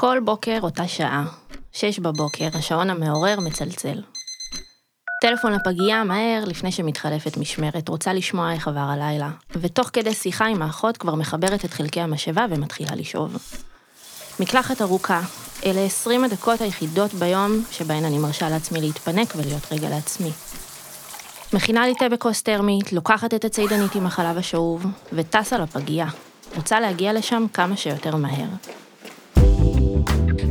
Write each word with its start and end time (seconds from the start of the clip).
כל 0.00 0.18
בוקר 0.24 0.58
אותה 0.62 0.88
שעה, 0.88 1.24
שש 1.72 1.98
בבוקר, 1.98 2.48
השעון 2.54 2.90
המעורר 2.90 3.40
מצלצל. 3.40 4.02
טלפון 5.22 5.52
לפגייה 5.52 6.04
מהר 6.04 6.44
לפני 6.46 6.72
שמתחלפת 6.72 7.36
משמרת, 7.36 7.88
רוצה 7.88 8.12
לשמוע 8.12 8.52
איך 8.52 8.68
עבר 8.68 8.80
הלילה, 8.80 9.30
ותוך 9.50 9.90
כדי 9.92 10.14
שיחה 10.14 10.46
עם 10.46 10.62
האחות 10.62 10.96
כבר 10.96 11.14
מחברת 11.14 11.64
את 11.64 11.72
חלקי 11.72 12.00
המשאבה 12.00 12.46
ומתחילה 12.50 12.94
לשאוב. 12.94 13.36
מקלחת 14.40 14.82
ארוכה, 14.82 15.20
אלה 15.64 15.80
20 15.80 16.24
הדקות 16.24 16.60
היחידות 16.60 17.14
ביום 17.14 17.64
שבהן 17.70 18.04
אני 18.04 18.18
מרשה 18.18 18.48
לעצמי 18.48 18.80
להתפנק 18.80 19.34
ולהיות 19.36 19.72
רגע 19.72 19.88
לעצמי. 19.88 20.30
מכינה 21.52 21.86
לי 21.86 21.94
תה 21.94 22.08
בכוס 22.08 22.42
טרמית, 22.42 22.92
לוקחת 22.92 23.34
את 23.34 23.44
הצידנית 23.44 23.94
עם 23.94 24.06
החלב 24.06 24.38
השאוב, 24.38 24.86
וטסה 25.12 25.58
לפגייה. 25.58 26.06
רוצה 26.56 26.80
להגיע 26.80 27.12
לשם 27.12 27.46
כמה 27.52 27.76
שיותר 27.76 28.16
מהר. 28.16 28.48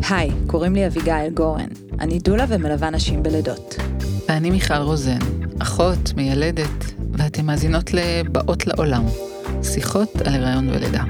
היי, 0.09 0.31
קוראים 0.47 0.75
לי 0.75 0.87
אביגיל 0.87 1.29
גורן. 1.33 1.67
אני 1.99 2.19
דולה 2.19 2.45
ומלווה 2.49 2.89
נשים 2.89 3.23
בלידות. 3.23 3.75
ואני 4.29 4.49
מיכל 4.49 4.73
רוזן, 4.73 5.19
אחות, 5.59 6.13
מיילדת, 6.15 6.93
ואתן 7.11 7.45
מאזינות 7.45 7.93
ל"באות 7.93 8.67
לעולם", 8.67 9.03
שיחות 9.63 10.15
על 10.25 10.33
הריון 10.33 10.69
ולידה. 10.69 11.03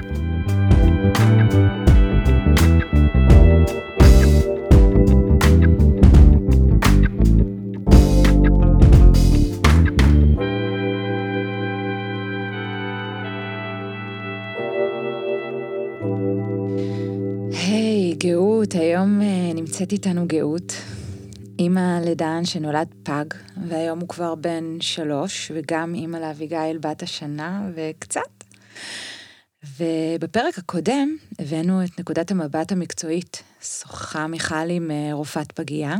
גאות, 18.64 18.74
היום 18.74 19.22
אה, 19.22 19.52
נמצאת 19.54 19.92
איתנו 19.92 20.26
גאות. 20.26 20.72
אימא 21.58 22.00
לדן 22.06 22.44
שנולד 22.44 22.94
פג, 23.02 23.24
והיום 23.68 24.00
הוא 24.00 24.08
כבר 24.08 24.34
בן 24.34 24.80
שלוש, 24.80 25.52
וגם 25.54 25.94
אימא 25.94 26.16
לאביגיל 26.16 26.78
בת 26.80 27.02
השנה 27.02 27.70
וקצת. 27.74 28.44
ובפרק 29.78 30.58
הקודם 30.58 31.16
הבאנו 31.38 31.84
את 31.84 32.00
נקודת 32.00 32.30
המבט 32.30 32.72
המקצועית, 32.72 33.42
שוחחה 33.62 34.26
מיכל 34.26 34.70
עם 34.70 34.90
אה, 34.90 35.10
רופאת 35.12 35.52
פגייה. 35.52 35.96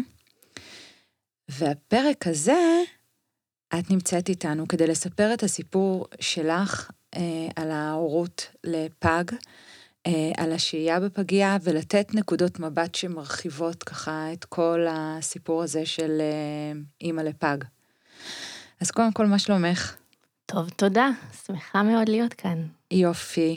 והפרק 1.49 2.27
הזה, 2.27 2.83
את 3.79 3.91
נמצאת 3.91 4.29
איתנו 4.29 4.69
כדי 4.69 4.87
לספר 4.87 5.35
את 5.35 5.43
הסיפור 5.43 6.07
שלך 6.21 6.91
אה, 7.17 7.49
על 7.57 7.71
ההורות 7.71 8.47
לפג, 8.65 9.25
על 10.37 10.53
השהייה 10.53 11.01
בפגייה 11.01 11.57
ולתת 11.63 12.15
נקודות 12.15 12.61
מבט 12.61 12.95
שמרחיבות 12.95 13.83
ככה 13.83 14.33
את 14.33 14.45
כל 14.45 14.87
הסיפור 14.91 15.63
הזה 15.63 15.87
של 15.87 16.21
אה, 16.21 16.81
אימא 17.01 17.21
לפג. 17.21 17.59
אז 18.81 18.91
קודם 18.91 19.13
כל, 19.13 19.27
מה 19.27 19.39
שלומך? 19.39 19.97
טוב, 20.47 20.71
תודה, 20.71 21.09
שמחה 21.47 21.83
מאוד 21.83 22.09
להיות 22.09 22.35
כאן. 22.35 22.67
יופי. 22.91 23.57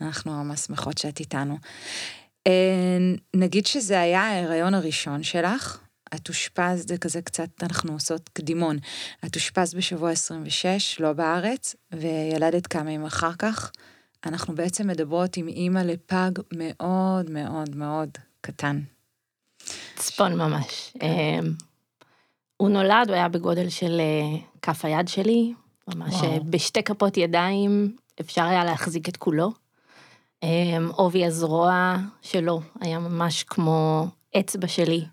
אנחנו 0.00 0.44
ממש 0.44 0.60
שמחות 0.60 0.98
שאת 0.98 1.20
איתנו. 1.20 1.58
אה, 2.46 2.98
נגיד 3.34 3.66
שזה 3.66 4.00
היה 4.00 4.20
ההיריון 4.22 4.74
הראשון 4.74 5.22
שלך, 5.22 5.78
את 6.14 6.28
אושפזת, 6.28 6.88
זה 6.88 6.98
כזה 6.98 7.22
קצת, 7.22 7.48
אנחנו 7.62 7.92
עושות 7.92 8.28
קדימון. 8.28 8.78
את 9.26 9.34
אושפזת 9.34 9.74
בשבוע 9.74 10.10
26, 10.10 11.00
לא 11.00 11.12
בארץ, 11.12 11.74
וילדת 11.92 12.66
כמה 12.66 12.90
ימים 12.92 13.06
אחר 13.06 13.32
כך. 13.38 13.72
אנחנו 14.26 14.54
בעצם 14.54 14.86
מדברות 14.86 15.36
עם 15.36 15.48
אימא 15.48 15.78
לפג 15.78 16.30
מאוד 16.52 17.30
מאוד 17.30 17.76
מאוד 17.76 18.08
קטן. 18.40 18.80
צפון 19.96 20.34
ממש. 20.34 20.92
אמ, 21.02 21.52
הוא 22.56 22.68
נולד, 22.70 23.08
הוא 23.08 23.14
היה 23.14 23.28
בגודל 23.28 23.68
של 23.68 24.00
אה, 24.00 24.40
כף 24.62 24.84
היד 24.84 25.08
שלי, 25.08 25.54
ממש 25.88 26.14
וואו. 26.14 26.32
אה, 26.32 26.38
בשתי 26.50 26.82
כפות 26.82 27.16
ידיים 27.16 27.96
אפשר 28.20 28.44
היה 28.44 28.64
להחזיק 28.64 29.08
את 29.08 29.16
כולו. 29.16 29.52
אמ, 30.42 30.90
עובי 30.92 31.26
הזרוע 31.26 31.96
שלו 32.22 32.60
היה 32.80 32.98
ממש 32.98 33.42
כמו 33.42 34.06
אצבע 34.40 34.68
שלי. 34.68 35.04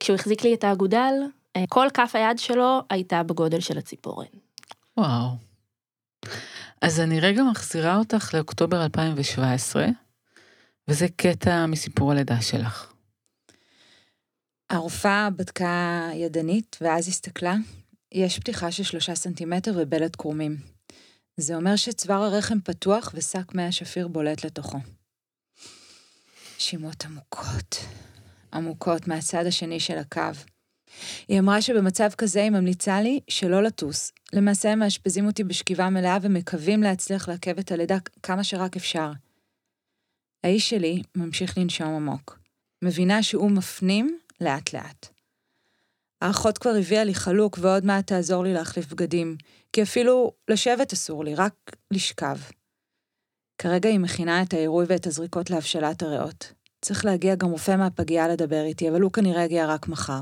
כשהוא 0.00 0.14
החזיק 0.14 0.44
לי 0.44 0.54
את 0.54 0.64
האגודל, 0.64 1.12
אה, 1.56 1.64
כל 1.68 1.86
כף 1.94 2.10
היד 2.14 2.38
שלו 2.38 2.80
הייתה 2.90 3.22
בגודל 3.22 3.60
של 3.60 3.78
הציפורן. 3.78 4.26
וואו. 4.96 5.28
אז 6.82 7.00
אני 7.00 7.20
רגע 7.20 7.42
מחזירה 7.42 7.96
אותך 7.96 8.34
לאוקטובר 8.34 8.84
2017, 8.84 9.86
וזה 10.88 11.06
קטע 11.16 11.66
מסיפור 11.66 12.12
הלידה 12.12 12.40
שלך. 12.40 12.92
הרופאה 14.70 15.30
בדקה 15.30 16.08
ידנית, 16.14 16.76
ואז 16.80 17.08
הסתכלה, 17.08 17.54
יש 18.12 18.38
פתיחה 18.38 18.72
של 18.72 18.82
שלושה 18.82 19.14
סנטימטר 19.14 19.72
ובלט 19.76 20.16
קרומים. 20.16 20.56
זה 21.36 21.56
אומר 21.56 21.76
שצוואר 21.76 22.22
הרחם 22.22 22.60
פתוח 22.60 23.12
ושק 23.14 23.54
מי 23.54 23.62
השפיר 23.62 24.08
בולט 24.08 24.44
לתוכו. 24.44 24.78
נשימות 26.56 27.04
עמוקות, 27.04 27.76
עמוקות 28.52 29.08
מהצד 29.08 29.46
השני 29.46 29.80
של 29.80 29.98
הקו. 29.98 30.20
היא 31.28 31.38
אמרה 31.38 31.62
שבמצב 31.62 32.10
כזה 32.18 32.42
היא 32.42 32.50
ממליצה 32.50 33.00
לי 33.00 33.20
שלא 33.28 33.62
לטוס. 33.62 34.12
למעשה 34.32 34.72
הם 34.72 34.78
מאשפזים 34.78 35.26
אותי 35.26 35.44
בשכיבה 35.44 35.90
מלאה 35.90 36.18
ומקווים 36.22 36.82
להצליח 36.82 37.28
לעכב 37.28 37.58
את 37.58 37.72
הלידה 37.72 37.96
כמה 38.22 38.44
שרק 38.44 38.76
אפשר. 38.76 39.10
האיש 40.44 40.70
שלי 40.70 41.02
ממשיך 41.14 41.58
לנשום 41.58 41.88
עמוק. 41.88 42.38
מבינה 42.82 43.22
שהוא 43.22 43.50
מפנים 43.50 44.18
לאט 44.40 44.72
לאט. 44.72 45.08
האחות 46.20 46.58
כבר 46.58 46.70
הביאה 46.78 47.04
לי 47.04 47.14
חלוק 47.14 47.58
ועוד 47.60 47.84
מעט 47.84 48.06
תעזור 48.06 48.44
לי 48.44 48.54
להחליף 48.54 48.92
בגדים, 48.92 49.36
כי 49.72 49.82
אפילו 49.82 50.32
לשבת 50.48 50.92
אסור 50.92 51.24
לי, 51.24 51.34
רק 51.34 51.54
לשכב. 51.90 52.36
כרגע 53.58 53.88
היא 53.88 53.98
מכינה 53.98 54.42
את 54.42 54.54
העירוי 54.54 54.84
ואת 54.88 55.06
הזריקות 55.06 55.50
להבשלת 55.50 56.02
הריאות. 56.02 56.52
צריך 56.80 57.04
להגיע 57.04 57.34
גם 57.34 57.50
רופא 57.50 57.76
מהפגייה 57.76 58.28
לדבר 58.28 58.62
איתי, 58.64 58.90
אבל 58.90 59.00
הוא 59.00 59.12
כנראה 59.12 59.44
יגיע 59.44 59.66
רק 59.66 59.88
מחר. 59.88 60.20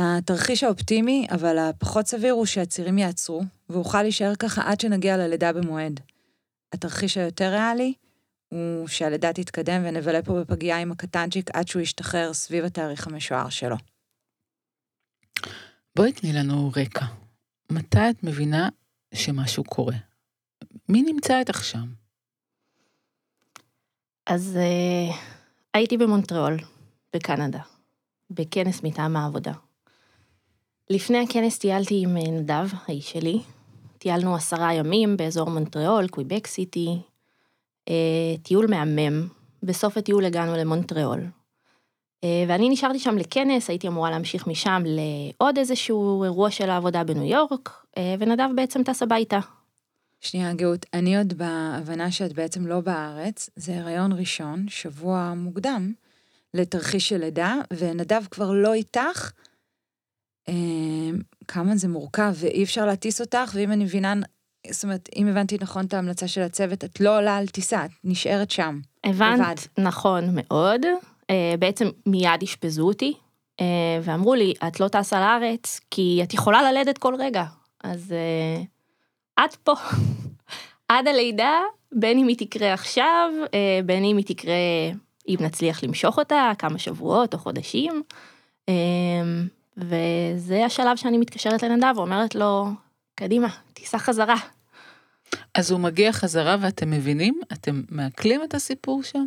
התרחיש 0.00 0.62
האופטימי, 0.62 1.26
אבל 1.30 1.58
הפחות 1.58 2.06
סביר 2.06 2.32
הוא 2.32 2.46
שהצירים 2.46 2.98
יעצרו, 2.98 3.42
ואוכל 3.68 4.02
להישאר 4.02 4.34
ככה 4.34 4.62
עד 4.70 4.80
שנגיע 4.80 5.16
ללידה 5.16 5.52
במועד. 5.52 6.00
התרחיש 6.72 7.16
היותר 7.16 7.50
ריאלי 7.50 7.94
הוא 8.48 8.88
שהלידה 8.88 9.32
תתקדם 9.32 9.82
ונבלה 9.84 10.22
פה 10.22 10.40
בפגייה 10.40 10.78
עם 10.78 10.92
הקטנצ'יק 10.92 11.50
עד 11.52 11.68
שהוא 11.68 11.82
ישתחרר 11.82 12.32
סביב 12.32 12.64
התאריך 12.64 13.06
המשוער 13.06 13.48
שלו. 13.48 13.76
בואי 15.96 16.12
תני 16.12 16.32
לנו 16.32 16.72
רקע. 16.76 17.06
מתי 17.72 18.10
את 18.10 18.24
מבינה 18.24 18.68
שמשהו 19.14 19.64
קורה? 19.64 19.96
מי 20.88 21.02
נמצא 21.02 21.38
איתך 21.38 21.64
שם? 21.64 21.86
אז 24.26 24.58
uh, 24.58 25.14
הייתי 25.74 25.96
במונטריאול, 25.96 26.56
בקנדה, 27.16 27.60
בכנס 28.30 28.82
מטעם 28.82 29.16
העבודה. 29.16 29.52
לפני 30.90 31.18
הכנס 31.18 31.58
טיילתי 31.58 32.02
עם 32.02 32.16
אה, 32.16 32.22
נדב, 32.22 32.68
האיש 32.86 33.12
שלי. 33.12 33.40
טיילנו 33.98 34.34
עשרה 34.34 34.74
ימים 34.74 35.16
באזור 35.16 35.50
מונטריאול, 35.50 36.08
קוויבק 36.08 36.46
סיטי. 36.46 36.98
Uh, 37.88 37.92
טיול 38.42 38.66
מהמם. 38.66 39.28
בסוף 39.62 39.96
הטיול 39.96 40.24
הגענו 40.24 40.56
למונטריאול. 40.56 41.20
Uh, 41.20 42.26
ואני 42.48 42.68
נשארתי 42.68 42.98
שם 42.98 43.18
לכנס, 43.18 43.70
הייתי 43.70 43.88
אמורה 43.88 44.10
להמשיך 44.10 44.46
משם 44.46 44.82
לעוד 44.86 45.58
איזשהו 45.58 46.24
אירוע 46.24 46.50
של 46.50 46.70
העבודה 46.70 47.04
בניו 47.04 47.24
יורק, 47.24 47.84
ונדב 48.18 48.48
בעצם 48.56 48.82
טס 48.82 49.02
הביתה. 49.02 49.38
שנייה, 50.20 50.52
גאות, 50.52 50.86
אני 50.94 51.18
עוד 51.18 51.34
בהבנה 51.34 52.10
שאת 52.10 52.32
בעצם 52.32 52.66
לא 52.66 52.80
בארץ, 52.80 53.50
זה 53.56 53.80
הריון 53.80 54.12
ראשון, 54.12 54.68
שבוע 54.68 55.32
מוקדם, 55.36 55.92
לתרחיש 56.54 57.08
של 57.08 57.16
לידה, 57.16 57.54
ונדב 57.72 58.22
כבר 58.30 58.50
לא 58.52 58.72
איתך. 58.72 59.30
אה, 60.48 60.54
כמה 61.48 61.76
זה 61.76 61.88
מורכב, 61.88 62.32
ואי 62.34 62.62
אפשר 62.62 62.86
להטיס 62.86 63.20
אותך, 63.20 63.50
ואם 63.54 63.72
אני 63.72 63.84
מבינה, 63.84 64.14
זאת 64.70 64.84
אומרת, 64.84 65.08
אם 65.16 65.28
הבנתי 65.28 65.56
נכון 65.60 65.84
את 65.84 65.94
ההמלצה 65.94 66.28
של 66.28 66.40
הצוות, 66.40 66.84
את 66.84 67.00
לא 67.00 67.18
עולה 67.18 67.36
על 67.36 67.46
טיסה, 67.46 67.84
את 67.84 67.90
נשארת 68.04 68.50
שם. 68.50 68.80
לבד. 69.06 69.22
הבנת 69.22 69.68
נכון 69.78 70.24
מאוד, 70.32 70.80
אה, 71.30 71.54
בעצם 71.58 71.88
מיד 72.06 72.42
אשפזו 72.42 72.86
אותי, 72.86 73.14
אה, 73.60 73.66
ואמרו 74.02 74.34
לי, 74.34 74.54
את 74.68 74.80
לא 74.80 74.88
טסה 74.88 75.20
לארץ, 75.20 75.80
כי 75.90 76.20
את 76.22 76.34
יכולה 76.34 76.72
ללדת 76.72 76.98
כל 76.98 77.14
רגע. 77.18 77.44
אז 77.84 78.12
אה, 78.12 79.44
את 79.44 79.54
פה, 79.54 79.74
עד 80.88 81.08
הלידה, 81.08 81.58
בין 81.92 82.18
אם 82.18 82.26
היא 82.26 82.36
תקרה 82.36 82.72
עכשיו, 82.72 83.30
בין 83.86 84.04
אם 84.04 84.16
היא 84.16 84.26
תקרה, 84.26 84.54
אם 85.28 85.36
נצליח 85.40 85.84
למשוך 85.84 86.18
אותה, 86.18 86.52
כמה 86.58 86.78
שבועות 86.78 87.34
או 87.34 87.38
חודשים. 87.38 88.02
וזה 89.80 90.64
השלב 90.64 90.96
שאני 90.96 91.18
מתקשרת 91.18 91.62
לנדב 91.62 91.92
ואומרת 91.96 92.34
לו, 92.34 92.66
קדימה, 93.14 93.48
תיסע 93.74 93.98
חזרה. 93.98 94.36
אז 95.54 95.70
הוא 95.70 95.80
מגיע 95.80 96.12
חזרה 96.12 96.56
ואתם 96.60 96.90
מבינים? 96.90 97.40
אתם 97.52 97.82
מעכלים 97.88 98.42
את 98.44 98.54
הסיפור 98.54 99.02
שם? 99.02 99.26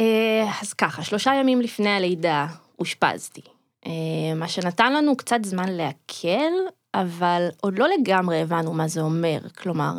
אה, 0.00 0.50
אז 0.62 0.72
ככה, 0.72 1.02
שלושה 1.02 1.34
ימים 1.34 1.60
לפני 1.60 1.90
הלידה 1.90 2.46
אושפזתי. 2.78 3.40
אה, 3.86 4.34
מה 4.36 4.48
שנתן 4.48 4.92
לנו 4.92 5.16
קצת 5.16 5.38
זמן 5.42 5.68
להקל, 5.68 6.52
אבל 6.94 7.48
עוד 7.60 7.78
לא 7.78 7.86
לגמרי 7.88 8.40
הבנו 8.40 8.72
מה 8.72 8.88
זה 8.88 9.00
אומר. 9.00 9.38
כלומר, 9.58 9.92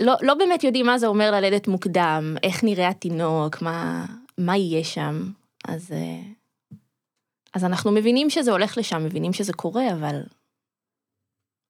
לא, 0.00 0.14
לא 0.22 0.34
באמת 0.34 0.64
יודעים 0.64 0.86
מה 0.86 0.98
זה 0.98 1.06
אומר 1.06 1.30
ללדת 1.30 1.68
מוקדם, 1.68 2.36
איך 2.42 2.64
נראה 2.64 2.88
התינוק, 2.88 3.62
מה, 3.62 4.06
מה 4.38 4.56
יהיה 4.56 4.84
שם. 4.84 5.30
אז, 5.68 5.92
אה, 5.92 6.37
אז 7.54 7.64
אנחנו 7.64 7.92
מבינים 7.92 8.30
שזה 8.30 8.50
הולך 8.50 8.78
לשם, 8.78 9.04
מבינים 9.04 9.32
שזה 9.32 9.52
קורה, 9.52 9.92
אבל, 9.92 10.22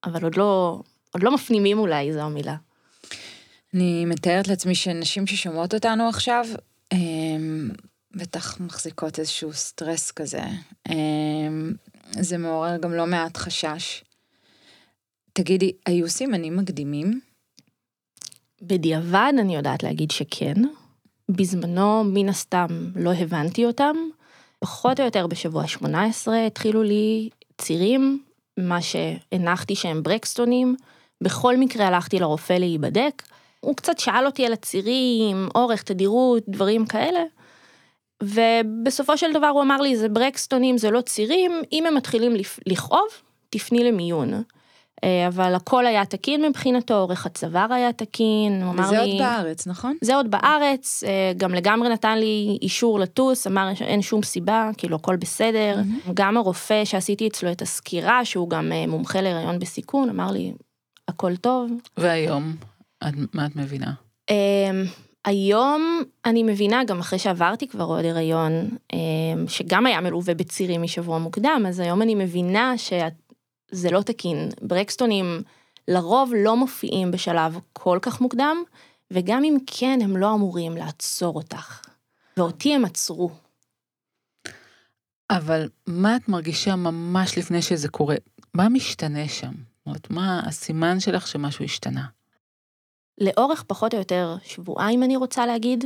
אבל 0.05 0.25
עוד, 0.25 0.37
לא, 0.37 0.81
עוד 1.11 1.23
לא 1.23 1.35
מפנימים 1.35 1.79
אולי, 1.79 2.13
זו 2.13 2.21
המילה. 2.21 2.57
אני 3.75 4.05
מתארת 4.05 4.49
לעצמי 4.49 4.75
שנשים 4.75 5.27
ששומעות 5.27 5.75
אותנו 5.75 6.09
עכשיו, 6.09 6.45
הם, 6.91 7.71
בטח 8.17 8.61
מחזיקות 8.61 9.19
איזשהו 9.19 9.53
סטרס 9.53 10.11
כזה. 10.11 10.43
הם, 10.87 11.75
זה 12.11 12.39
מעורר 12.39 12.77
גם 12.77 12.93
לא 12.93 13.07
מעט 13.07 13.37
חשש. 13.37 14.05
תגידי, 15.33 15.73
היו 15.87 16.09
סימנים 16.09 16.57
מקדימים? 16.57 17.21
בדיעבד 18.63 19.33
אני 19.39 19.57
יודעת 19.57 19.83
להגיד 19.83 20.11
שכן. 20.11 20.55
בזמנו, 21.29 22.05
מן 22.05 22.29
הסתם, 22.29 22.91
לא 22.97 23.13
הבנתי 23.13 23.65
אותם. 23.65 23.97
פחות 24.58 25.00
או 25.00 25.05
יותר 25.05 25.26
בשבוע 25.26 25.66
18 25.66 26.46
התחילו 26.46 26.82
לי 26.82 27.28
צירים, 27.60 28.22
מה 28.56 28.78
שהנחתי 28.82 29.76
שהם 29.76 30.02
ברקסטונים. 30.02 30.76
בכל 31.20 31.56
מקרה 31.56 31.87
הלכתי 31.87 32.19
לרופא 32.19 32.52
להיבדק. 32.52 33.22
הוא 33.60 33.76
קצת 33.76 33.99
שאל 33.99 34.26
אותי 34.26 34.46
על 34.46 34.52
הצירים, 34.52 35.49
אורך, 35.55 35.82
תדירות, 35.82 36.43
דברים 36.49 36.87
כאלה. 36.87 37.20
ובסופו 38.22 39.19
של 39.19 39.32
דבר 39.32 39.46
הוא 39.46 39.62
אמר 39.62 39.81
לי, 39.81 39.96
זה 39.96 40.08
ברקסטונים, 40.08 40.78
זה 40.78 40.90
לא 40.90 41.00
צירים, 41.00 41.62
אם 41.72 41.87
הם 41.87 41.94
מתחילים 41.94 42.37
לכאוב, 42.66 43.08
תפני 43.50 43.84
למיון. 43.84 44.43
אה, 45.05 45.29
אבל 45.29 45.55
הכל 45.55 45.87
היה 45.87 46.05
תקין 46.05 46.45
מבחינתו, 46.45 46.95
אורך 46.95 47.27
הצוואר 47.27 47.73
היה 47.73 47.93
תקין, 47.93 48.62
הוא 48.62 48.71
אמר 48.71 48.91
לי... 48.91 48.97
וזה 48.97 49.00
עוד 49.00 49.19
בארץ, 49.19 49.67
נכון? 49.67 49.97
זה 50.00 50.17
עוד 50.17 50.31
בארץ, 50.31 51.05
אה, 51.06 51.33
גם 51.37 51.55
לגמרי 51.55 51.89
נתן 51.89 52.19
לי 52.19 52.59
אישור 52.62 53.00
לטוס, 53.00 53.47
אמר 53.47 53.75
שאין 53.75 54.03
שום 54.03 54.23
סיבה, 54.23 54.71
כאילו 54.77 54.97
הכל 54.97 55.17
בסדר. 55.17 55.77
Mm-hmm. 55.79 56.11
גם 56.15 56.37
הרופא 56.37 56.85
שעשיתי 56.85 57.29
אצלו 57.29 57.53
את 57.53 57.62
הסקירה, 57.62 58.25
שהוא 58.25 58.50
גם 58.50 58.73
אה, 58.73 58.87
מומחה 58.87 59.21
להיריון 59.21 59.59
בסיכון, 59.59 60.09
אמר 60.11 60.31
לי, 60.31 60.53
הכל 61.09 61.37
טוב. 61.37 61.71
והיום, 61.97 62.56
מה 63.35 63.47
את 63.47 63.56
מבינה? 63.56 63.93
היום 65.25 66.03
אני 66.25 66.43
מבינה, 66.43 66.85
גם 66.85 66.99
אחרי 67.01 67.19
שעברתי 67.19 67.69
כבר 67.69 67.85
עוד 67.85 68.05
הריון, 68.05 68.69
שגם 69.49 69.87
היה 69.87 70.01
מלווה 70.01 70.35
בצירים 70.35 70.83
משבוע 70.83 71.19
מוקדם, 71.19 71.65
אז 71.69 71.81
היום 71.81 72.03
אני 72.03 72.15
מבינה 72.15 72.79
שאת... 72.79 73.28
זה 73.70 73.91
לא 73.91 74.03
תקין. 74.03 74.49
ברקסטונים 74.62 75.43
לרוב 75.88 76.32
לא 76.37 76.56
מופיעים 76.56 77.11
בשלב 77.11 77.59
כל 77.73 77.99
כך 78.03 78.20
מוקדם, 78.20 78.56
וגם 79.11 79.44
אם 79.44 79.56
כן, 79.67 79.99
הם 80.03 80.17
לא 80.17 80.35
אמורים 80.35 80.76
לעצור 80.76 81.35
אותך. 81.35 81.81
ואותי 82.37 82.75
הם 82.75 82.85
עצרו. 82.85 83.31
אבל 85.31 85.69
מה 85.87 86.17
את 86.17 86.29
מרגישה 86.29 86.76
ממש 86.76 87.38
לפני 87.38 87.62
שזה 87.62 87.88
קורה? 87.88 88.17
מה 88.55 88.69
משתנה 88.69 89.29
שם? 89.29 89.53
זאת 89.53 89.87
אומרת, 89.87 90.11
מה 90.11 90.41
הסימן 90.47 91.00
שלך 91.00 91.26
שמשהו 91.26 91.65
השתנה? 91.65 92.06
לאורך 93.20 93.65
פחות 93.67 93.94
או 93.94 93.99
יותר 93.99 94.37
שבועיים, 94.44 95.03
אני 95.03 95.17
רוצה 95.17 95.47
להגיד, 95.47 95.85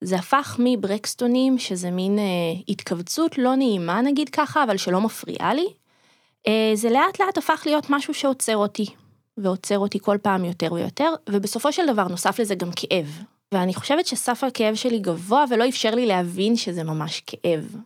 זה 0.00 0.16
הפך 0.16 0.56
מברקסטונים, 0.64 1.58
שזה 1.58 1.90
מין 1.90 2.18
אה, 2.18 2.24
התכווצות 2.68 3.38
לא 3.38 3.56
נעימה 3.56 4.00
נגיד 4.02 4.28
ככה, 4.28 4.64
אבל 4.64 4.76
שלא 4.76 5.00
מפריעה 5.00 5.54
לי, 5.54 5.66
זה 6.74 6.90
לאט 6.90 7.20
לאט 7.20 7.38
הפך 7.38 7.62
להיות 7.66 7.86
משהו 7.90 8.14
שעוצר 8.14 8.56
אותי, 8.56 8.86
ועוצר 9.36 9.78
אותי 9.78 9.98
כל 10.00 10.16
פעם 10.22 10.44
יותר 10.44 10.72
ויותר, 10.72 11.12
ובסופו 11.30 11.72
של 11.72 11.86
דבר 11.86 12.08
נוסף 12.08 12.38
לזה 12.38 12.54
גם 12.54 12.70
כאב. 12.76 13.22
ואני 13.52 13.74
חושבת 13.74 14.06
שסף 14.06 14.44
הכאב 14.44 14.74
שלי 14.74 14.98
גבוה 14.98 15.44
ולא 15.50 15.68
אפשר 15.68 15.94
לי 15.94 16.06
להבין 16.06 16.56
שזה 16.56 16.84
ממש 16.84 17.22
כאב. 17.26 17.76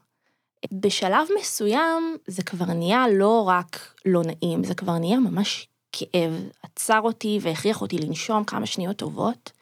בשלב 0.72 1.26
מסוים 1.40 2.16
זה 2.26 2.42
כבר 2.42 2.64
נהיה 2.66 3.04
לא 3.12 3.48
רק 3.48 3.94
לא 4.06 4.22
נעים, 4.24 4.64
זה 4.64 4.74
כבר 4.74 4.98
נהיה 4.98 5.18
ממש 5.18 5.68
כאב. 5.92 6.48
עצר 6.62 7.00
אותי 7.00 7.38
והכריח 7.42 7.80
אותי 7.80 7.98
לנשום 7.98 8.44
כמה 8.44 8.66
שניות 8.66 8.96
טובות. 8.96 9.52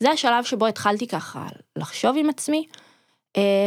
זה 0.00 0.10
השלב 0.10 0.44
שבו 0.44 0.66
התחלתי 0.66 1.06
ככה 1.06 1.46
לחשוב 1.76 2.16
עם 2.18 2.28
עצמי, 2.28 2.66
אה, 2.68 2.87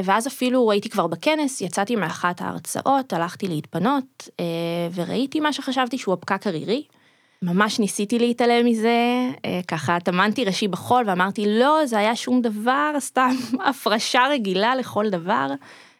ואז 0.04 0.28
אפילו 0.28 0.72
הייתי 0.72 0.90
כבר 0.90 1.08
בכנס, 1.08 1.62
יצאתי 1.62 1.96
מאחת 1.96 2.42
ההרצאות, 2.42 3.14
הלכתי 3.14 3.48
להתפנות, 3.48 4.30
אה, 4.40 4.46
וראיתי 4.94 5.40
מה 5.40 5.54
שחשבתי 5.54 5.98
שהוא 5.98 6.14
הפקק 6.14 6.48
הרירי. 6.48 6.84
ממש 7.42 7.80
ניסיתי 7.80 8.20
להתעלם 8.20 8.66
מזה, 8.66 9.30
אה, 9.46 9.60
ככה 9.68 10.00
טמנתי 10.00 10.46
ראשי 10.46 10.68
בחול 10.68 11.04
ואמרתי, 11.08 11.46
לא, 11.48 11.86
זה 11.86 11.98
היה 11.98 12.16
שום 12.16 12.42
דבר, 12.42 12.94
סתם 13.00 13.36
הפרשה 13.70 14.22
רגילה 14.30 14.76
לכל 14.76 15.10
דבר. 15.10 15.48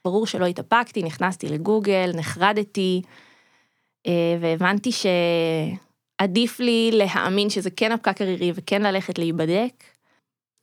ברור 0.06 0.28
שלא 0.28 0.46
התאפקתי, 0.46 1.04
נכנסתי 1.04 1.50
לגוגל, 1.50 2.12
נחרדתי, 2.16 3.02
והבנתי 4.42 4.92
שעדיף 4.92 6.60
לי 6.60 6.90
להאמין 6.94 7.50
שזה 7.50 7.70
כן 7.70 7.92
הפקק 7.92 8.22
הרירי 8.22 8.52
וכן 8.56 8.82
ללכת 8.82 9.18
להיבדק. 9.18 9.91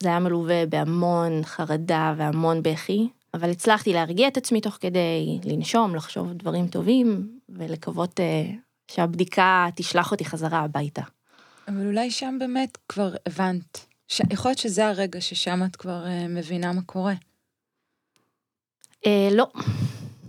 זה 0.02 0.08
היה 0.08 0.18
מלווה 0.18 0.66
בהמון 0.66 1.44
חרדה 1.44 2.14
והמון 2.16 2.62
בכי, 2.62 3.08
אבל 3.34 3.50
הצלחתי 3.50 3.92
להרגיע 3.92 4.28
את 4.28 4.36
עצמי 4.36 4.60
תוך 4.60 4.78
כדי 4.80 5.38
לנשום, 5.44 5.94
לחשוב 5.94 6.32
דברים 6.32 6.68
טובים, 6.68 7.38
ולקוות 7.48 8.20
uh, 8.20 8.22
שהבדיקה 8.90 9.66
תשלח 9.74 10.12
אותי 10.12 10.24
חזרה 10.24 10.58
הביתה. 10.58 11.02
אבל 11.68 11.86
אולי 11.86 12.10
שם 12.10 12.36
באמת 12.38 12.78
כבר 12.88 13.14
הבנת. 13.26 13.86
ש... 14.08 14.20
יכול 14.30 14.48
להיות 14.48 14.58
שזה 14.58 14.88
הרגע 14.88 15.20
ששם 15.20 15.60
את 15.64 15.76
כבר 15.76 16.04
uh, 16.04 16.28
מבינה 16.28 16.72
מה 16.72 16.82
קורה. 16.82 17.14
Uh, 19.04 19.08
לא. 19.32 19.46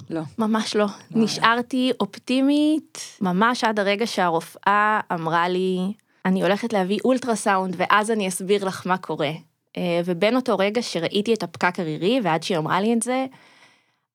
לא. 0.10 0.22
ממש 0.38 0.76
לא. 0.76 0.86
לא 0.86 1.24
נשארתי 1.24 1.92
אופטימית 2.00 3.00
ממש 3.22 3.64
עד 3.64 3.80
הרגע 3.80 4.08
שהרופאה 4.08 5.00
אמרה 5.14 5.48
לי, 5.48 5.94
אני 6.26 6.44
הולכת 6.44 6.74
להביא 6.74 7.00
אולטרסאונד 7.06 7.76
ואז 7.78 8.12
אני 8.12 8.28
אסביר 8.28 8.66
לך 8.66 8.88
מה 8.88 8.98
קורה. 8.98 9.32
אה, 9.78 10.02
ובין 10.06 10.36
אותו 10.36 10.58
רגע 10.58 10.82
שראיתי 10.82 11.34
את 11.34 11.44
הפקק 11.44 11.80
הרירי 11.80 12.20
ועד 12.24 12.44
שהיא 12.44 12.58
אמרה 12.58 12.82
לי 12.82 12.94
את 12.94 13.02
זה, 13.02 13.26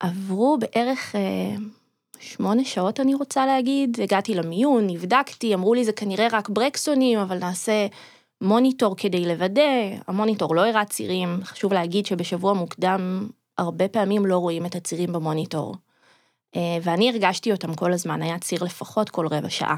עברו 0.01 0.59
בערך 0.59 1.15
אה, 1.15 1.57
שמונה 2.21 2.65
שעות 2.65 3.01
אני 3.01 3.15
רוצה 3.15 3.47
להגיד, 3.47 4.01
הגעתי 4.03 4.35
למיון, 4.35 4.87
נבדקתי, 4.87 5.55
אמרו 5.55 5.75
לי 5.75 5.85
זה 5.85 5.93
כנראה 5.93 6.27
רק 6.33 6.49
ברקסונים, 6.49 7.19
אבל 7.19 7.39
נעשה 7.39 7.87
מוניטור 8.41 8.97
כדי 8.97 9.25
לוודא, 9.27 9.63
המוניטור 10.07 10.55
לא 10.55 10.67
הראה 10.67 10.85
צירים, 10.85 11.29
חשוב 11.45 11.73
להגיד 11.73 12.07
שבשבוע 12.07 12.53
מוקדם 12.53 13.29
הרבה 13.59 13.89
פעמים 13.89 14.27
לא 14.27 14.39
רואים 14.39 14.67
את 14.67 14.75
הצירים 14.75 15.13
במוניטור. 15.13 15.75
אה, 16.57 16.79
ואני 16.83 17.11
הרגשתי 17.11 17.53
אותם 17.53 17.75
כל 17.75 17.93
הזמן, 17.93 18.23
היה 18.23 18.39
ציר 18.39 18.65
לפחות 18.65 19.11
כל 19.11 19.27
רבע 19.27 19.51
שעה. 19.51 19.77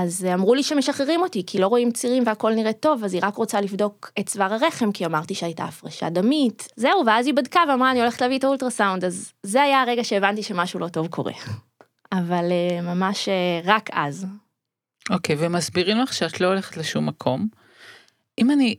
אז 0.00 0.26
אמרו 0.34 0.54
לי 0.54 0.62
שמשחררים 0.62 1.22
אותי, 1.22 1.42
כי 1.46 1.58
לא 1.58 1.66
רואים 1.66 1.92
צירים 1.92 2.22
והכל 2.26 2.54
נראה 2.54 2.72
טוב, 2.72 3.04
אז 3.04 3.14
היא 3.14 3.22
רק 3.24 3.34
רוצה 3.34 3.60
לבדוק 3.60 4.10
את 4.18 4.26
צוואר 4.26 4.52
הרחם, 4.54 4.92
כי 4.92 5.06
אמרתי 5.06 5.34
שהייתה 5.34 5.64
הפרשה 5.64 6.10
דמית. 6.10 6.68
זהו, 6.76 7.06
ואז 7.06 7.26
היא 7.26 7.34
בדקה 7.34 7.60
ואמרה, 7.68 7.90
אני 7.90 8.00
הולכת 8.00 8.20
להביא 8.20 8.38
את 8.38 8.44
האולטרסאונד, 8.44 9.04
אז 9.04 9.32
זה 9.42 9.62
היה 9.62 9.82
הרגע 9.82 10.04
שהבנתי 10.04 10.42
שמשהו 10.42 10.80
לא 10.80 10.88
טוב 10.88 11.06
קורה. 11.06 11.32
אבל 12.12 12.44
אה, 12.50 12.80
ממש 12.82 13.28
אה, 13.28 13.60
רק 13.64 13.90
אז. 13.92 14.26
אוקיי, 15.10 15.36
okay, 15.36 15.38
ומסבירים 15.42 15.98
לך 15.98 16.12
שאת 16.12 16.40
לא 16.40 16.46
הולכת 16.46 16.76
לשום 16.76 17.06
מקום. 17.06 17.48
אם 18.38 18.50
אני 18.50 18.76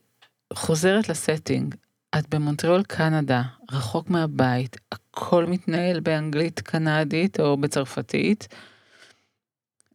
חוזרת 0.53 1.09
לסטינג, 1.09 1.75
את 2.19 2.29
במונטריאול 2.29 2.83
קנדה, 2.83 3.41
רחוק 3.71 4.09
מהבית, 4.09 4.77
הכל 4.91 5.45
מתנהל 5.45 5.99
באנגלית 5.99 6.59
קנדית 6.59 7.39
או 7.39 7.57
בצרפתית, 7.57 8.47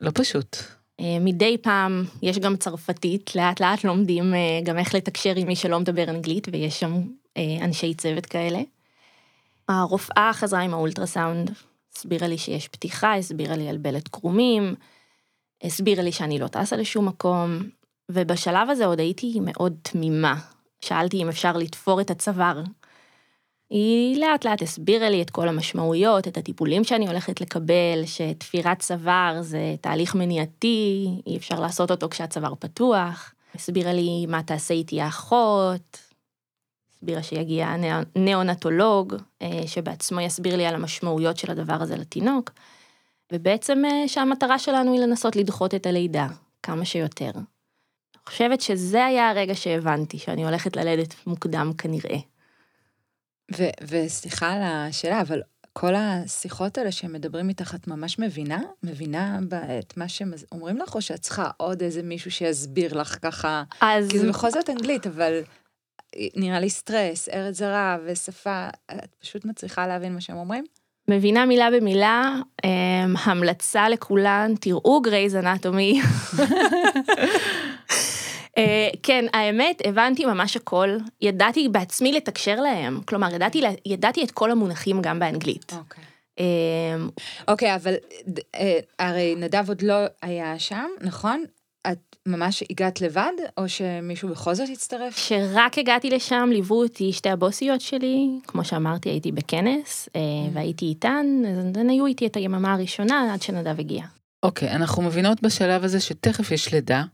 לא 0.00 0.10
פשוט. 0.14 0.56
אה, 1.00 1.18
מדי 1.20 1.58
פעם 1.58 2.04
יש 2.22 2.38
גם 2.38 2.56
צרפתית, 2.56 3.36
לאט 3.36 3.60
לאט 3.60 3.84
לומדים 3.84 4.34
אה, 4.34 4.60
גם 4.64 4.78
איך 4.78 4.94
לתקשר 4.94 5.32
עם 5.36 5.46
מי 5.46 5.56
שלא 5.56 5.80
מדבר 5.80 6.10
אנגלית, 6.10 6.48
ויש 6.52 6.80
שם 6.80 7.02
אה, 7.36 7.64
אנשי 7.64 7.94
צוות 7.94 8.26
כאלה. 8.26 8.60
הרופאה 9.68 10.30
חזרה 10.32 10.60
עם 10.60 10.74
האולטרסאונד, 10.74 11.50
הסבירה 11.96 12.28
לי 12.28 12.38
שיש 12.38 12.68
פתיחה, 12.68 13.16
הסבירה 13.16 13.56
לי 13.56 13.68
על 13.68 13.76
בלט 13.76 14.08
קרומים, 14.08 14.74
הסבירה 15.62 16.02
לי 16.02 16.12
שאני 16.12 16.38
לא 16.38 16.48
טסה 16.48 16.76
לשום 16.76 17.08
מקום, 17.08 17.58
ובשלב 18.08 18.70
הזה 18.70 18.86
עוד 18.86 19.00
הייתי 19.00 19.38
מאוד 19.42 19.76
תמימה. 19.82 20.34
שאלתי 20.80 21.22
אם 21.22 21.28
אפשר 21.28 21.56
לתפור 21.56 22.00
את 22.00 22.10
הצוואר, 22.10 22.62
היא 23.74 24.20
לאט 24.20 24.44
לאט 24.44 24.62
הסבירה 24.62 25.10
לי 25.10 25.22
את 25.22 25.30
כל 25.30 25.48
המשמעויות, 25.48 26.28
את 26.28 26.36
הטיפולים 26.36 26.84
שאני 26.84 27.08
הולכת 27.08 27.40
לקבל, 27.40 28.02
שתפירת 28.06 28.78
צוואר 28.78 29.42
זה 29.42 29.74
תהליך 29.80 30.14
מניעתי, 30.14 31.08
אי 31.26 31.36
אפשר 31.36 31.60
לעשות 31.60 31.90
אותו 31.90 32.08
כשהצוואר 32.08 32.54
פתוח. 32.54 33.34
הסבירה 33.54 33.92
לי 33.92 34.26
מה 34.26 34.42
תעשה 34.42 34.74
איתי 34.74 35.00
האחות, 35.00 35.98
הסבירה 36.94 37.22
שיגיע 37.22 37.74
ניאונטולוג, 38.16 39.14
שבעצמו 39.66 40.20
יסביר 40.20 40.56
לי 40.56 40.66
על 40.66 40.74
המשמעויות 40.74 41.36
של 41.36 41.50
הדבר 41.50 41.82
הזה 41.82 41.96
לתינוק, 41.96 42.50
ובעצם 43.32 43.82
שהמטרה 44.06 44.58
שלנו 44.58 44.92
היא 44.92 45.00
לנסות 45.00 45.36
לדחות 45.36 45.74
את 45.74 45.86
הלידה 45.86 46.26
כמה 46.62 46.84
שיותר. 46.84 47.30
אני 47.34 48.22
חושבת 48.26 48.60
שזה 48.60 49.04
היה 49.04 49.30
הרגע 49.30 49.54
שהבנתי 49.54 50.18
שאני 50.18 50.44
הולכת 50.44 50.76
ללדת 50.76 51.14
מוקדם 51.26 51.72
כנראה. 51.78 52.33
וסליחה 53.88 54.52
על 54.52 54.62
השאלה, 54.62 55.20
אבל 55.20 55.42
כל 55.72 55.94
השיחות 55.94 56.78
האלה 56.78 56.92
שהם 56.92 57.12
מדברים 57.12 57.48
איתך, 57.48 57.74
את 57.74 57.86
ממש 57.86 58.18
מבינה? 58.18 58.60
מבינה 58.82 59.38
את 59.78 59.96
מה 59.96 60.08
שהם 60.08 60.32
אומרים 60.52 60.78
לך, 60.78 60.94
או 60.94 61.02
שאת 61.02 61.20
צריכה 61.20 61.50
עוד 61.56 61.82
איזה 61.82 62.02
מישהו 62.02 62.30
שיסביר 62.30 63.00
לך 63.00 63.18
ככה? 63.22 63.62
אז... 63.80 64.08
כי 64.08 64.18
זה 64.18 64.28
בכל 64.28 64.50
זאת 64.50 64.70
אנגלית, 64.70 65.06
אבל 65.06 65.40
נראה 66.36 66.60
לי 66.60 66.70
סטרס, 66.70 67.28
ארץ 67.28 67.58
זרה 67.58 67.98
ושפה, 68.06 68.68
את 68.92 69.14
פשוט 69.20 69.44
מצליחה 69.44 69.86
להבין 69.86 70.14
מה 70.14 70.20
שהם 70.20 70.36
אומרים? 70.36 70.64
מבינה 71.08 71.46
מילה 71.46 71.68
במילה, 71.70 72.34
um, 72.62 72.68
המלצה 73.22 73.88
לכולן, 73.88 74.54
תראו 74.60 75.00
Grey's 75.00 75.36
Anatomy. 75.36 76.00
אה, 78.58 78.88
כן, 79.02 79.24
האמת, 79.32 79.82
הבנתי 79.84 80.24
ממש 80.24 80.56
הכל, 80.56 80.96
ידעתי 81.20 81.68
בעצמי 81.68 82.12
לתקשר 82.12 82.60
להם, 82.60 83.00
כלומר, 83.04 83.34
ידעתי, 83.34 83.62
ידעתי 83.86 84.24
את 84.24 84.30
כל 84.30 84.50
המונחים 84.50 85.02
גם 85.02 85.18
באנגלית. 85.18 85.72
אוקיי, 85.78 86.04
אמ, 86.38 87.08
אוקיי 87.48 87.74
אבל 87.74 87.94
אה, 88.54 88.78
הרי 88.98 89.34
נדב 89.38 89.64
עוד 89.68 89.82
לא 89.82 89.94
היה 90.22 90.58
שם, 90.58 90.86
נכון? 91.00 91.44
את 91.92 92.16
ממש 92.26 92.62
הגעת 92.70 93.00
לבד, 93.00 93.32
או 93.56 93.68
שמישהו 93.68 94.28
בכל 94.28 94.54
זאת 94.54 94.68
הצטרף? 94.72 95.14
כשרק 95.14 95.78
הגעתי 95.78 96.10
לשם, 96.10 96.48
ליוו 96.52 96.82
אותי 96.82 97.12
שתי 97.12 97.30
הבוסיות 97.30 97.80
שלי, 97.80 98.28
כמו 98.46 98.64
שאמרתי, 98.64 99.08
הייתי 99.08 99.32
בכנס, 99.32 100.08
אה, 100.16 100.20
mm. 100.20 100.50
והייתי 100.52 100.84
איתן, 100.84 101.26
אז 101.58 101.76
הן 101.76 101.90
היו 101.90 102.06
איתי 102.06 102.26
את 102.26 102.36
היממה 102.36 102.72
הראשונה 102.72 103.34
עד 103.34 103.42
שנדב 103.42 103.80
הגיע. 103.80 104.04
אוקיי, 104.42 104.70
אנחנו 104.70 105.02
מבינות 105.02 105.42
בשלב 105.42 105.84
הזה 105.84 106.00
שתכף 106.00 106.50
יש 106.50 106.74
לידה, 106.74 107.04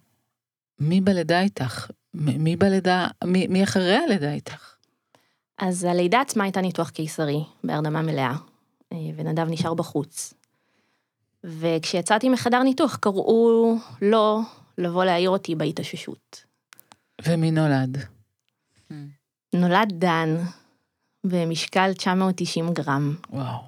מי 0.81 1.01
בלידה 1.01 1.41
איתך? 1.41 1.91
מי 2.15 2.57
בלידה, 2.57 3.09
מי, 3.25 3.47
מי 3.47 3.65
אחרי 3.65 3.97
הלידה 3.97 4.33
איתך? 4.33 4.75
אז 5.59 5.85
הלידה 5.85 6.21
עצמה 6.21 6.45
הייתה 6.45 6.61
ניתוח 6.61 6.91
קיסרי, 6.91 7.45
בהרדמה 7.65 8.03
מלאה, 8.03 8.35
אה, 8.93 8.99
ונדב 9.17 9.47
נשאר 9.51 9.75
בחוץ. 9.75 10.35
וכשיצאתי 11.45 12.29
מחדר 12.29 12.63
ניתוח 12.63 12.97
קראו 12.97 13.77
לו 14.03 14.41
לבוא 14.79 15.05
להעיר 15.05 15.31
אותי 15.31 15.55
בהתאוששות. 15.55 16.45
ומי 17.23 17.51
נולד? 17.51 17.99
נולד 19.55 19.93
דן, 19.99 20.37
במשקל 21.25 21.93
990 21.93 22.73
גרם. 22.73 23.17
וואו. 23.31 23.59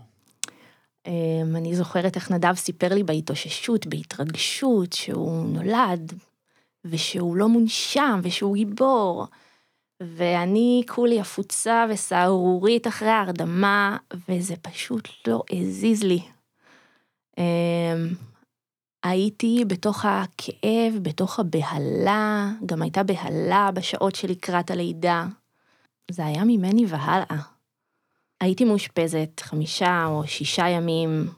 אמ, 1.07 1.57
אני 1.57 1.76
זוכרת 1.76 2.16
איך 2.16 2.31
נדב 2.31 2.54
סיפר 2.54 2.95
לי 2.95 3.02
בהתאוששות, 3.02 3.87
בהתרגשות, 3.87 4.92
שהוא 4.92 5.49
נולד 5.49 6.12
ושהוא 6.84 7.36
לא 7.36 7.48
מונשם, 7.48 8.20
ושהוא 8.22 8.54
גיבור. 8.54 9.26
ואני 10.02 10.82
כולי 10.88 11.20
עפוצה 11.20 11.86
וסהרורית 11.90 12.86
אחרי 12.86 13.08
ההרדמה, 13.08 13.96
וזה 14.28 14.56
פשוט 14.56 15.08
לא 15.26 15.42
הזיז 15.50 16.02
לי. 16.02 16.22
אמ, 17.38 18.08
הייתי 19.02 19.64
בתוך 19.66 20.04
הכאב, 20.04 20.94
בתוך 21.02 21.40
הבהלה, 21.40 22.50
גם 22.66 22.82
הייתה 22.82 23.02
בהלה 23.02 23.70
בשעות 23.74 24.14
שלקראת 24.14 24.70
הלידה. 24.70 25.26
זה 26.10 26.26
היה 26.26 26.44
ממני 26.44 26.86
והלאה. 26.88 27.42
הייתי 28.40 28.64
מאושפזת 28.64 29.40
חמישה 29.40 30.06
או 30.06 30.26
שישה 30.26 30.68
ימים 30.68 31.28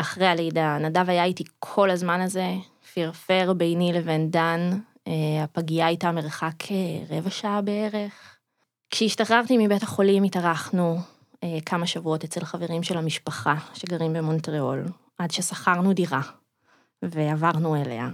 אחרי 0.00 0.26
הלידה. 0.26 0.78
נדב 0.78 1.10
היה 1.10 1.24
איתי 1.24 1.44
כל 1.58 1.90
הזמן 1.90 2.20
הזה, 2.20 2.54
פרפר 2.94 3.52
ביני 3.56 3.92
לבין 3.92 4.30
דן, 4.30 4.70
אה, 5.08 5.44
הפגייה 5.44 5.86
הייתה 5.86 6.12
מרחק 6.12 6.54
אה, 6.70 7.16
רבע 7.16 7.30
שעה 7.30 7.60
בערך. 7.60 8.36
כשהשתחררתי 8.90 9.66
מבית 9.66 9.82
החולים 9.82 10.22
התארחנו 10.22 10.98
אה, 11.44 11.58
כמה 11.66 11.86
שבועות 11.86 12.24
אצל 12.24 12.44
חברים 12.44 12.82
של 12.82 12.98
המשפחה 12.98 13.54
שגרים 13.74 14.12
במונטריאול, 14.12 14.84
עד 15.18 15.30
ששכרנו 15.30 15.92
דירה 15.92 16.20
ועברנו 17.02 17.76
אליה. 17.76 18.08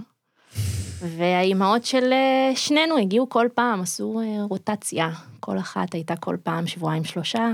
והאימהות 1.00 1.84
של 1.84 2.12
שנינו 2.54 2.98
הגיעו 2.98 3.28
כל 3.28 3.48
פעם, 3.54 3.80
עשו 3.80 4.20
רוטציה, 4.48 5.10
כל 5.40 5.58
אחת 5.58 5.94
הייתה 5.94 6.16
כל 6.16 6.36
פעם 6.42 6.66
שבועיים 6.66 7.04
שלושה, 7.04 7.52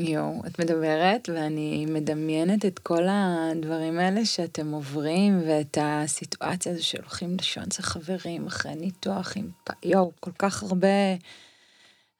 יואו, 0.00 0.42
את 0.46 0.58
מדברת 0.58 1.28
ואני 1.28 1.86
מדמיינת 1.88 2.64
את 2.64 2.78
כל 2.78 3.06
הדברים 3.08 3.98
האלה 3.98 4.24
שאתם 4.24 4.70
עוברים 4.70 5.42
ואת 5.46 5.78
הסיטואציה 5.80 6.72
הזו 6.72 6.86
שהולכים 6.86 7.36
אצל 7.68 7.82
חברים 7.82 8.46
אחרי 8.46 8.74
ניתוח 8.74 9.36
עם... 9.36 9.50
יואו, 9.84 10.12
כל 10.20 10.30
כך 10.38 10.62
הרבה 10.62 10.88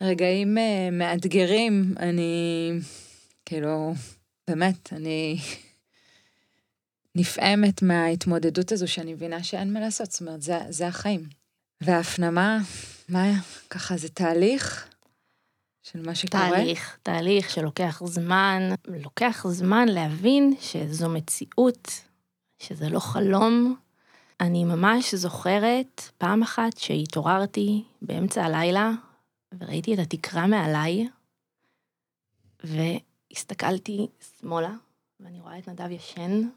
רגעים 0.01 0.59
uh, 0.59 0.61
מאתגרים. 0.93 1.95
אני, 1.99 2.71
כאילו, 3.47 3.95
באמת, 4.49 4.93
אני 4.93 5.39
נפעמת 7.15 7.83
מההתמודדות 7.83 8.73
הזו 8.73 8.89
שאני 8.89 9.15
מבינה 9.15 9.43
שאין 9.43 9.73
מה 9.73 9.81
לעשות, 9.81 10.11
זאת 10.11 10.21
אומרת, 10.21 10.43
זה, 10.43 10.59
זה 10.69 10.87
החיים. 10.87 11.25
וההפנמה, 11.81 12.59
מה, 13.09 13.33
ככה 13.71 13.97
זה 13.97 14.09
תהליך 14.09 14.90
של 15.93 16.07
מה 16.07 16.15
שקורה? 16.15 16.51
תהליך, 16.51 16.99
תהליך 17.03 17.51
שלוקח 17.51 18.03
זמן, 18.05 18.63
לוקח 18.87 19.47
זמן 19.49 19.89
להבין 19.89 20.55
שזו 20.61 21.09
מציאות, 21.09 21.89
שזה 22.59 22.89
לא 22.89 23.01
חלום. 23.01 23.77
אני 24.41 24.65
ממש 24.65 25.15
זוכרת 25.15 26.03
פעם 26.19 26.43
אחת 26.43 26.79
שהתעוררתי 26.79 27.85
באמצע 28.03 28.45
הלילה 28.45 28.91
וראיתי 29.59 29.95
את 29.95 29.99
התקרה 29.99 30.47
מעליי, 30.47 31.09
והסתכלתי 32.65 34.07
שמאלה, 34.41 34.73
ואני 35.21 35.41
רואה 35.41 35.59
את 35.59 35.69
נדב 35.69 35.91
ישן 35.91 36.49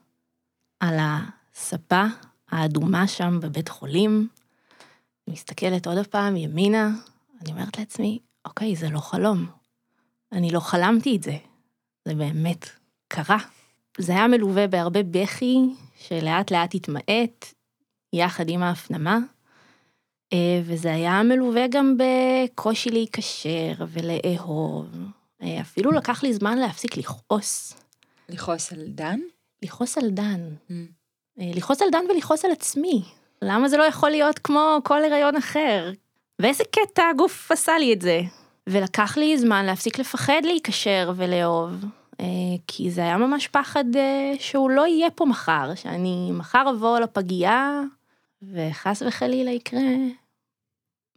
על 0.80 0.98
הספה 1.00 2.04
האדומה 2.50 3.08
שם 3.08 3.40
בבית 3.42 3.70
חולים. 3.70 4.28
מסתכלת 5.30 5.88
עוד 5.88 6.08
פעם 6.08 6.38
ימינה, 6.38 6.90
אני 7.42 7.52
אומרת 7.52 7.80
לעצמי, 7.80 8.20
אוקיי, 8.46 8.76
זה 8.76 8.90
לא 8.90 9.00
חלום. 9.00 9.46
אני 10.32 10.52
לא 10.52 10.60
חלמתי 10.60 11.16
את 11.16 11.24
זה. 11.24 11.38
זה 12.08 12.16
באמת 12.16 12.70
קרה. 13.08 13.38
זה 13.98 14.12
היה 14.12 14.28
מלווה 14.28 14.68
בהרבה 14.68 15.04
בכי, 15.04 15.58
שלאט 16.00 16.52
לאט 16.52 16.76
התמעט, 16.76 17.54
יחד 18.14 18.50
עם 18.50 18.64
ההפנמה, 18.64 19.18
אה, 20.34 20.62
וזה 20.66 20.94
היה 20.94 21.24
מלווה 21.24 21.66
גם 21.72 21.98
בקושי 21.98 22.90
להיקשר 22.90 23.74
ולאהוב. 23.88 24.88
אה, 25.42 25.62
אפילו 25.62 25.92
לקח 25.92 26.24
לי 26.24 26.34
זמן 26.34 26.58
להפסיק 26.58 26.98
לכעוס. 26.98 27.74
לכעוס 28.30 28.74
על 28.74 28.84
דן? 28.88 29.20
לכעוס 29.64 29.98
על 29.98 30.10
דן. 30.10 30.56
Mm. 30.70 30.74
אה, 31.40 31.52
לכעוס 31.56 31.82
על 31.82 31.88
דן 31.92 32.04
ולכעוס 32.10 32.46
על 32.46 32.52
עצמי. 32.52 33.04
למה 33.42 33.70
זה 33.70 33.78
לא 33.78 33.84
יכול 33.84 34.10
להיות 34.10 34.40
כמו 34.40 34.78
כל 34.84 35.04
הריון 35.04 35.36
אחר? 35.36 35.92
ואיזה 36.40 36.64
קטע 36.72 37.04
הגוף 37.10 37.52
עשה 37.52 37.78
לי 37.78 37.94
את 37.94 38.02
זה. 38.02 38.22
ולקח 38.68 39.18
לי 39.18 39.38
זמן 39.38 39.66
להפסיק 39.66 40.00
לפחד 40.00 40.42
להיקשר 40.44 41.12
ולאהוב, 41.16 41.86
אה, 42.20 42.26
כי 42.68 42.92
זה 42.92 43.02
היה 43.02 43.18
ממש 43.18 43.48
פחד 43.48 43.96
אה, 43.96 44.34
שהוא 44.40 44.70
לא 44.70 44.88
יהיה 44.88 45.12
פה 45.12 45.26
מחר, 45.26 45.76
שאני 45.76 46.32
מחר 46.34 46.66
אבוא 46.76 47.00
לפגייה, 47.00 47.82
וחס 48.44 49.04
וחלילה 49.08 49.52
יקרה 49.52 49.82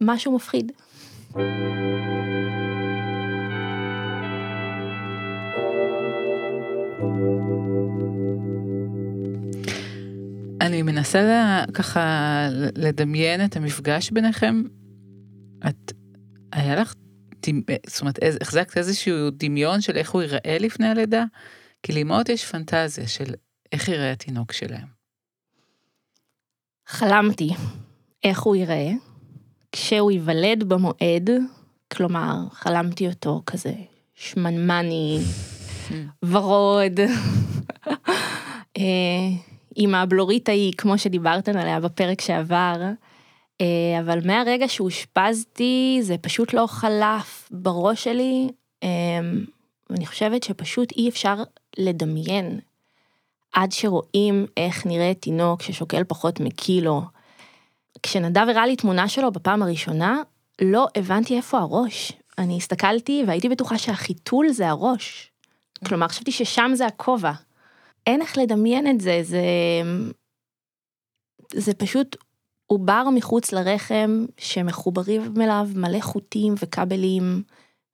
משהו 0.01 0.35
מפחיד. 0.35 0.71
אני 10.61 10.81
מנסה 10.81 11.63
ככה 11.73 12.47
לדמיין 12.75 13.45
את 13.45 13.55
המפגש 13.55 14.11
ביניכם. 14.11 14.63
את, 15.69 15.93
היה 16.51 16.75
לך, 16.75 16.93
זאת 17.87 18.01
אומרת, 18.01 18.19
החזקת 18.41 18.77
איזשהו 18.77 19.29
דמיון 19.31 19.81
של 19.81 19.97
איך 19.97 20.11
הוא 20.11 20.21
ייראה 20.21 20.57
לפני 20.59 20.87
הלידה? 20.87 21.23
כי 21.83 21.93
לאמהות 21.93 22.29
יש 22.29 22.45
פנטזיה 22.45 23.07
של 23.07 23.33
איך 23.71 23.87
ייראה 23.87 24.11
התינוק 24.11 24.51
שלהם. 24.51 24.87
חלמתי 26.87 27.49
איך 28.23 28.41
הוא 28.41 28.55
ייראה 28.55 28.91
כשהוא 29.71 30.11
ייוולד 30.11 30.63
במועד, 30.63 31.29
כלומר, 31.93 32.35
חלמתי 32.51 33.07
אותו 33.07 33.41
כזה 33.45 33.73
שמנמני, 34.15 35.19
ורוד, 36.23 36.99
אה, 38.77 38.83
עם 39.75 39.95
הבלורית 39.95 40.49
ההיא, 40.49 40.73
כמו 40.77 40.97
שדיברתן 40.97 41.57
עליה 41.57 41.79
בפרק 41.79 42.21
שעבר, 42.21 42.75
אה, 42.81 42.91
אבל 43.99 44.19
מהרגע 44.27 44.67
שאושפזתי, 44.67 45.99
זה 46.01 46.17
פשוט 46.17 46.53
לא 46.53 46.67
חלף 46.67 47.49
בראש 47.51 48.03
שלי. 48.03 48.49
אה, 48.83 48.89
ואני 49.89 50.05
חושבת 50.05 50.43
שפשוט 50.43 50.91
אי 50.91 51.09
אפשר 51.09 51.35
לדמיין 51.77 52.59
עד 53.53 53.71
שרואים 53.71 54.45
איך 54.57 54.85
נראה 54.85 55.13
תינוק 55.13 55.61
ששוקל 55.61 56.03
פחות 56.03 56.39
מקילו. 56.39 57.01
כשנדב 58.03 58.45
הראה 58.49 58.67
לי 58.67 58.75
תמונה 58.75 59.07
שלו 59.07 59.31
בפעם 59.31 59.63
הראשונה, 59.63 60.21
לא 60.61 60.87
הבנתי 60.95 61.37
איפה 61.37 61.57
הראש. 61.57 62.11
אני 62.37 62.57
הסתכלתי 62.57 63.23
והייתי 63.27 63.49
בטוחה 63.49 63.77
שהחיתול 63.77 64.49
זה 64.49 64.69
הראש. 64.69 65.31
כלומר, 65.85 66.07
חשבתי 66.07 66.31
ששם 66.31 66.71
זה 66.73 66.85
הכובע. 66.85 67.31
אין 68.07 68.21
איך 68.21 68.37
לדמיין 68.37 68.87
את 68.87 69.01
זה, 69.01 69.19
זה... 69.23 69.41
זה 71.53 71.73
פשוט 71.73 72.15
עובר 72.67 73.03
מחוץ 73.15 73.51
לרחם 73.51 74.25
שמחוברים 74.37 75.41
אליו 75.41 75.67
מלא 75.75 75.99
חוטים 76.01 76.55
וכבלים 76.61 77.43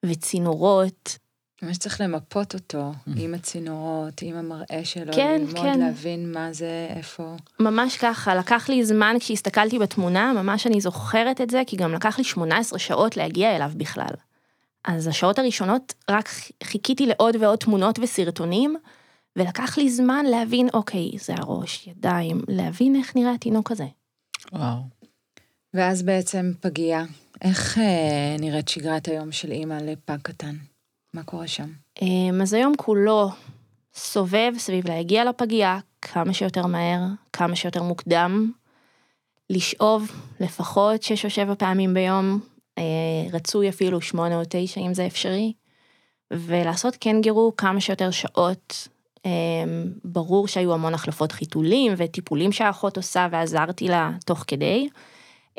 וצינורות. 0.06 1.18
ממש 1.62 1.77
צריך 1.77 2.01
למפות 2.01 2.53
אותו 2.53 2.92
עם 3.18 3.34
הצינורות, 3.34 4.22
עם 4.22 4.36
המראה 4.36 4.82
שלו, 4.84 5.13
כן, 5.13 5.42
ללמוד, 5.42 5.56
כן. 5.56 5.80
להבין 5.80 6.32
מה 6.32 6.53
זה, 6.53 6.88
איפה. 6.89 7.36
ממש 7.60 7.98
ככה, 7.98 8.36
לקח 8.36 8.70
לי 8.70 8.86
זמן 8.86 9.15
כשהסתכלתי 9.20 9.80
בתמונה, 9.80 10.34
ממש 10.34 10.68
אני 10.68 10.82
זוכרת 10.82 11.42
את 11.42 11.50
זה, 11.50 11.62
כי 11.68 11.75
גם 11.75 11.94
לקח 11.94 12.18
לי 12.18 12.24
18 12.24 12.80
שעות 12.80 13.18
להגיע 13.18 13.56
אליו 13.56 13.72
בכלל. 13.77 14.13
אז 14.86 15.08
השעות 15.08 15.39
הראשונות 15.39 15.94
רק 16.10 16.30
חיכיתי 16.63 17.06
לעוד 17.06 17.36
ועוד 17.39 17.60
תמונות 17.60 18.00
וסרטונים, 18.00 18.75
ולקח 19.36 19.77
לי 19.77 19.89
זמן 19.89 20.25
להבין, 20.25 20.70
אוקיי, 20.74 21.12
זה 21.20 21.34
הראש, 21.38 21.88
ידיים, 21.88 22.42
להבין 22.48 22.96
איך 22.96 23.15
נראה 23.15 23.34
התינוק 23.34 23.72
הזה. 23.72 23.86
וואו. 24.52 24.80
ואז 25.74 26.04
בעצם 26.04 26.52
פגייה. 26.60 27.06
איך 27.42 27.78
אה, 27.78 28.36
נראית 28.40 28.68
שגרת 28.68 29.08
היום 29.08 29.32
של 29.32 29.52
אימא 29.52 29.74
לפג 29.74 30.18
קטן? 30.22 30.56
מה 31.14 31.24
קורה 31.24 31.48
שם? 31.48 31.70
אמ, 32.02 32.42
אז 32.42 32.54
היום 32.54 32.74
כולו 32.78 33.30
סובב 33.94 34.54
סביב 34.58 34.88
להגיע 34.88 35.26
לפגייה 35.26 35.80
כמה 36.02 36.34
שיותר 36.34 36.66
מהר, 36.66 37.00
כמה 37.34 37.56
שיותר 37.56 37.84
מוקדם, 37.84 38.52
לשאוב 39.50 40.12
לפחות 40.40 41.04
שש 41.04 41.26
או 41.26 41.30
שבע 41.30 41.56
פעמים 41.56 41.94
ביום, 41.94 42.40
אה, 42.78 42.84
רצוי 43.34 43.70
אפילו 43.70 44.02
שמונה 44.02 44.36
או 44.36 44.44
תשע 44.50 44.82
אם 44.82 44.94
זה 44.94 45.08
אפשרי, 45.08 45.54
ולעשות 46.34 46.96
קנגרו 46.96 47.54
כמה 47.58 47.82
שיותר 47.82 48.12
שעות. 48.12 48.88
אמ, 49.25 49.30
ברור 50.03 50.48
שהיו 50.48 50.74
המון 50.74 50.94
החלפות 50.94 51.32
חיתולים 51.32 51.94
וטיפולים 51.98 52.51
שהאחות 52.51 52.98
עושה 52.98 53.27
ועזרתי 53.32 53.88
לה 53.88 54.12
תוך 54.25 54.44
כדי, 54.48 54.89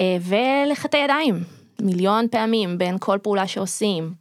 אה, 0.00 0.16
ולחטא 0.21 0.97
ידיים, 0.97 1.35
מיליון 1.80 2.28
פעמים 2.28 2.78
בין 2.78 2.97
כל 3.00 3.18
פעולה 3.23 3.47
שעושים, 3.47 4.14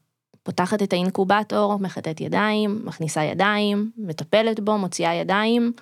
פותחת 0.43 0.83
את 0.83 0.93
האינקובטור, 0.93 1.79
מחטאת 1.79 2.21
ידיים, 2.21 2.81
מכניסה 2.85 3.23
ידיים, 3.23 3.91
מטפלת 3.97 4.59
בו, 4.59 4.77
מוציאה 4.77 5.13
ידיים, 5.13 5.73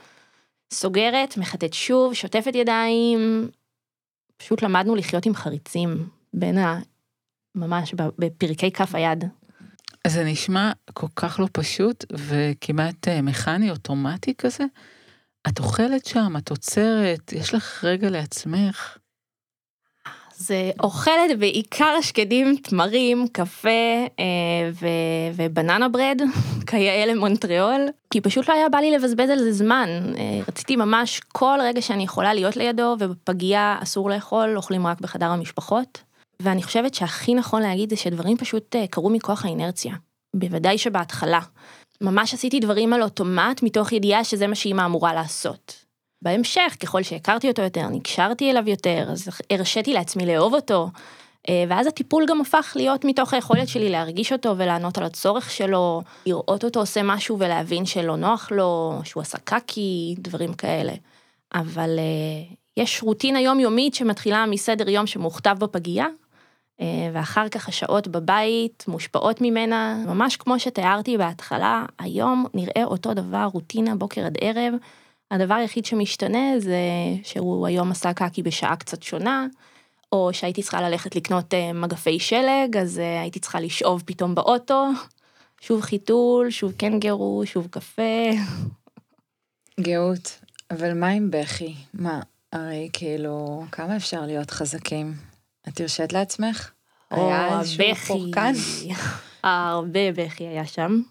סוגרת, 0.74 1.38
מחטאת 1.38 1.74
שוב, 1.74 2.14
שוטפת 2.14 2.56
ידיים. 2.56 3.50
פשוט 4.38 4.62
למדנו 4.62 4.96
לחיות 4.96 5.26
עם 5.26 5.36
חריצים 5.36 6.08
בין 6.34 6.58
ה... 6.58 6.80
ממש 7.56 7.94
בפרקי 8.20 8.72
כף 8.72 8.96
היד. 8.96 9.24
זה 10.08 10.24
נשמע 10.24 10.72
כל 10.94 11.08
כך 11.16 11.40
לא 11.40 11.48
פשוט 11.52 12.06
וכמעט 12.12 13.08
אה, 13.08 13.22
מכני, 13.22 13.72
אוטומטי 13.72 14.34
כזה. 14.38 14.64
את 15.48 15.60
אוכלת 15.60 16.06
שם, 16.06 16.34
את 16.38 16.50
עוצרת, 16.50 17.34
יש 17.34 17.54
לך 17.54 17.84
רגע 17.84 18.10
לעצמך. 18.10 18.98
זה 20.36 20.72
אוכלת 20.84 21.40
בעיקר 21.40 22.02
שקדים, 22.02 22.56
תמרים, 22.56 23.28
קפה 23.32 23.70
אה, 24.20 24.70
ו- 24.74 25.34
ובננה 25.36 25.90
ברד, 25.90 26.22
כיאה 26.68 27.06
למונטריאול, 27.06 27.88
כי 28.14 28.22
פשוט 28.22 28.50
לא 28.50 28.54
היה 28.54 28.70
בא 28.70 28.78
לי 28.78 28.92
לבזבז 28.92 29.30
על 29.30 29.40
זה 29.40 29.52
זמן. 29.52 29.90
אה, 30.18 30.40
רציתי 30.48 30.76
ממש 30.76 31.22
כל 31.28 31.60
רגע 31.62 31.82
שאני 31.82 32.04
יכולה 32.04 32.34
להיות 32.34 32.58
לידו, 32.58 32.96
ובפגייה 33.00 33.78
אסור 33.84 34.10
לאכול, 34.10 34.58
אוכלים 34.58 34.88
רק 34.88 35.02
בחדר 35.02 35.26
המשפחות. 35.26 36.11
ואני 36.42 36.64
חושבת 36.64 36.94
שהכי 36.94 37.36
נכון 37.36 37.62
להגיד 37.62 37.90
זה 37.90 37.96
שדברים 37.96 38.38
פשוט 38.38 38.76
אה, 38.76 38.88
קרו 38.88 39.10
מכוח 39.10 39.46
האינרציה. 39.46 39.94
בוודאי 40.36 40.78
שבהתחלה. 40.78 41.40
ממש 42.02 42.34
עשיתי 42.34 42.60
דברים 42.60 42.94
על 42.94 43.04
אוטומט 43.04 43.64
מתוך 43.64 43.92
ידיעה 43.92 44.24
שזה 44.24 44.48
מה 44.48 44.56
שאימא 44.56 44.86
אמורה 44.86 45.14
לעשות. 45.14 45.86
בהמשך, 46.22 46.76
ככל 46.80 47.04
שהכרתי 47.04 47.48
אותו 47.48 47.62
יותר, 47.62 47.88
נקשרתי 47.88 48.52
אליו 48.52 48.70
יותר, 48.70 49.08
אז 49.12 49.28
הרשיתי 49.50 49.94
לעצמי 49.94 50.26
לאהוב 50.26 50.54
אותו, 50.54 50.90
אה, 51.50 51.64
ואז 51.68 51.88
הטיפול 51.88 52.26
גם 52.28 52.42
הפך 52.42 52.74
להיות 52.76 53.06
מתוך 53.06 53.34
היכולת 53.34 53.68
שלי 53.68 53.90
להרגיש 53.90 54.34
אותו 54.34 54.58
ולענות 54.58 54.98
על 54.98 55.04
הצורך 55.04 55.52
שלו, 55.52 56.02
לראות 56.26 56.64
אותו 56.64 56.80
עושה 56.80 57.04
משהו 57.04 57.40
ולהבין 57.40 57.86
שלא 57.86 58.16
נוח 58.16 58.52
לו, 58.52 59.00
שהוא 59.04 59.22
עשה 59.22 59.38
קקי, 59.38 60.16
דברים 60.18 60.54
כאלה. 60.54 60.94
אבל 61.54 62.00
אה, 62.00 62.54
יש 62.78 63.04
רוטינה 63.04 63.42
יומיומית 63.42 63.96
שמתחילה 63.96 64.46
מסדר 64.46 64.90
יום 64.90 65.08
שמוכתב 65.08 65.56
בפגייה, 65.60 66.06
ואחר 67.14 67.50
כך 67.50 67.70
השעות 67.70 68.08
בבית 68.08 68.86
מושפעות 68.88 69.42
ממנה, 69.42 70.04
ממש 70.08 70.38
כמו 70.38 70.60
שתיארתי 70.60 71.18
בהתחלה, 71.18 71.86
היום 72.00 72.46
נראה 72.54 72.84
אותו 72.84 73.14
דבר, 73.14 73.50
רוטינה 73.54 73.96
בוקר 73.96 74.26
עד 74.26 74.38
ערב. 74.42 74.74
הדבר 75.32 75.54
היחיד 75.54 75.86
שמשתנה 75.86 76.60
זה 76.60 76.80
שהוא 77.24 77.68
היום 77.68 77.92
עשה 77.92 78.14
קקי 78.14 78.44
בשעה 78.44 78.76
קצת 78.76 79.04
שונה, 79.04 79.48
או 80.12 80.30
שהייתי 80.34 80.62
צריכה 80.62 80.82
ללכת 80.82 81.16
לקנות 81.16 81.54
אה, 81.54 81.74
מגפי 81.74 82.20
שלג, 82.20 82.78
אז 82.78 83.00
אה, 83.00 83.22
הייתי 83.22 83.40
צריכה 83.40 83.60
לשאוב 83.60 84.04
פתאום 84.06 84.36
באוטו, 84.36 84.88
שוב 85.62 85.82
חיתול, 85.82 86.50
שוב 86.50 86.72
קנגרו, 86.72 87.42
שוב 87.46 87.68
קפה. 87.72 88.30
גאות, 89.80 90.40
אבל 90.72 90.94
מה 90.94 91.08
עם 91.08 91.32
בכי? 91.32 91.76
מה, 91.94 92.20
הרי 92.54 92.90
כאילו, 92.94 93.64
כמה 93.72 93.96
אפשר 93.96 94.22
להיות 94.22 94.52
חזקים? 94.52 95.31
את 95.74 95.82
הרשית 95.82 96.14
לעצמך? 96.14 96.72
היה 97.10 97.60
איזשהו 97.60 97.96
פורקן? 98.08 98.54
הרבה 99.44 100.12
בכי 100.12 100.48
היה 100.48 100.66
שם. 100.66 101.02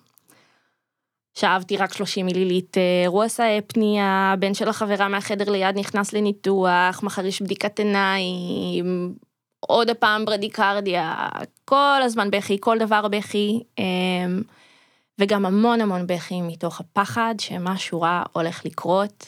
שאבתי 1.34 1.76
רק 1.76 1.94
30 1.94 2.26
מיליליטר, 2.26 3.06
הוא 3.06 3.22
עשה 3.22 3.58
אפניה, 3.58 4.30
הבן 4.34 4.54
של 4.54 4.68
החברה 4.68 5.08
מהחדר 5.08 5.50
ליד 5.50 5.78
נכנס 5.78 6.12
לניתוח, 6.12 7.02
מחר 7.02 7.26
יש 7.26 7.42
בדיקת 7.42 7.78
עיניים, 7.78 9.14
עוד 9.60 9.90
הפעם 9.90 10.24
ברדיקרדיה, 10.24 11.28
כל 11.64 12.00
הזמן 12.02 12.30
בכי, 12.30 12.56
כל 12.60 12.78
דבר 12.78 13.08
בכי, 13.08 13.62
אמ, 13.78 14.42
וגם 15.18 15.46
המון 15.46 15.80
המון 15.80 16.06
בכי 16.06 16.42
מתוך 16.42 16.80
הפחד 16.80 17.34
שמשהו 17.38 18.00
רע 18.00 18.22
הולך 18.32 18.64
לקרות, 18.64 19.26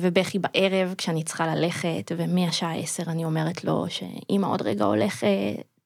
ובכי 0.00 0.38
בערב 0.38 0.94
כשאני 0.98 1.22
צריכה 1.22 1.54
ללכת, 1.54 2.12
ומהשעה 2.16 2.76
10 2.76 3.02
אני 3.06 3.24
אומרת 3.24 3.64
לו 3.64 3.86
שאמא 3.88 4.46
עוד 4.46 4.62
רגע 4.62 4.84
הולכת, 4.84 5.26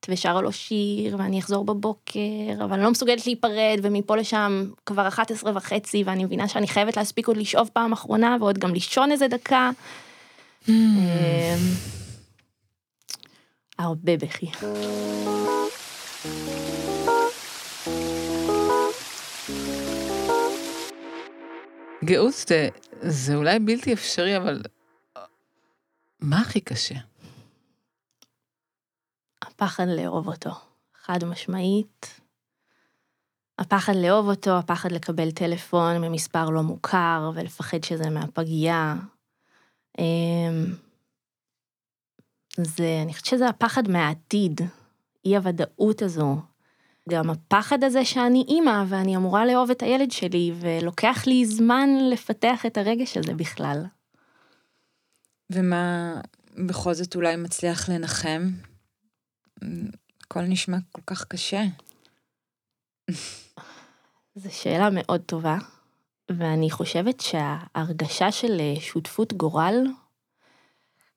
ושרה 0.08 0.40
לו 0.40 0.52
שיר, 0.52 1.16
ואני 1.18 1.38
אחזור 1.38 1.64
בבוקר, 1.64 2.64
אבל 2.64 2.72
אני 2.72 2.82
לא 2.82 2.90
מסוגלת 2.90 3.26
להיפרד, 3.26 3.78
ומפה 3.82 4.16
לשם 4.16 4.64
כבר 4.86 5.08
11 5.08 5.52
וחצי, 5.54 6.02
ואני 6.06 6.24
מבינה 6.24 6.48
שאני 6.48 6.68
חייבת 6.68 6.96
להספיק 6.96 7.28
עוד 7.28 7.36
לשאוב 7.36 7.70
פעם 7.72 7.92
אחרונה, 7.92 8.36
ועוד 8.40 8.58
גם 8.58 8.74
לישון 8.74 9.12
איזה 9.12 9.28
דקה. 9.28 9.70
אמ, 10.68 10.74
הרבה 13.78 14.16
בכי. 14.16 14.46
גאות 22.04 22.34
זה, 22.48 22.68
זה 23.00 23.34
אולי 23.34 23.58
בלתי 23.58 23.92
אפשרי, 23.92 24.36
אבל 24.36 24.62
מה 26.20 26.40
הכי 26.40 26.60
קשה? 26.60 26.94
הפחד 29.42 29.84
לאהוב 29.88 30.28
אותו, 30.28 30.50
חד 30.94 31.24
משמעית. 31.24 32.20
הפחד 33.58 33.92
לאהוב 33.96 34.28
אותו, 34.28 34.58
הפחד 34.58 34.92
לקבל 34.92 35.30
טלפון 35.30 35.98
ממספר 35.98 36.50
לא 36.50 36.62
מוכר 36.62 37.30
ולפחד 37.34 37.84
שזה 37.84 38.10
מהפגייה. 38.10 38.94
אמ, 39.98 40.74
זה, 42.56 43.00
אני 43.02 43.12
חושבת 43.12 43.26
שזה 43.26 43.48
הפחד 43.48 43.88
מהעתיד, 43.88 44.60
אי 45.24 45.36
הוודאות 45.36 46.02
הזו. 46.02 46.36
גם 47.10 47.30
הפחד 47.30 47.84
הזה 47.84 48.04
שאני 48.04 48.44
אימא 48.48 48.84
ואני 48.88 49.16
אמורה 49.16 49.46
לאהוב 49.46 49.70
את 49.70 49.82
הילד 49.82 50.10
שלי 50.10 50.52
ולוקח 50.60 51.24
לי 51.26 51.46
זמן 51.46 51.90
לפתח 52.10 52.66
את 52.66 52.78
הרגש 52.78 53.16
הזה 53.16 53.34
בכלל. 53.34 53.84
ומה 55.52 56.14
בכל 56.66 56.94
זאת 56.94 57.16
אולי 57.16 57.36
מצליח 57.36 57.88
לנחם? 57.88 58.50
הכל 60.24 60.40
נשמע 60.40 60.76
כל 60.92 61.02
כך 61.06 61.24
קשה. 61.24 61.62
זו 64.42 64.48
שאלה 64.50 64.88
מאוד 64.92 65.20
טובה, 65.20 65.58
ואני 66.30 66.70
חושבת 66.70 67.20
שההרגשה 67.20 68.32
של 68.32 68.60
אה, 68.60 68.80
שותפות 68.80 69.32
גורל 69.32 69.86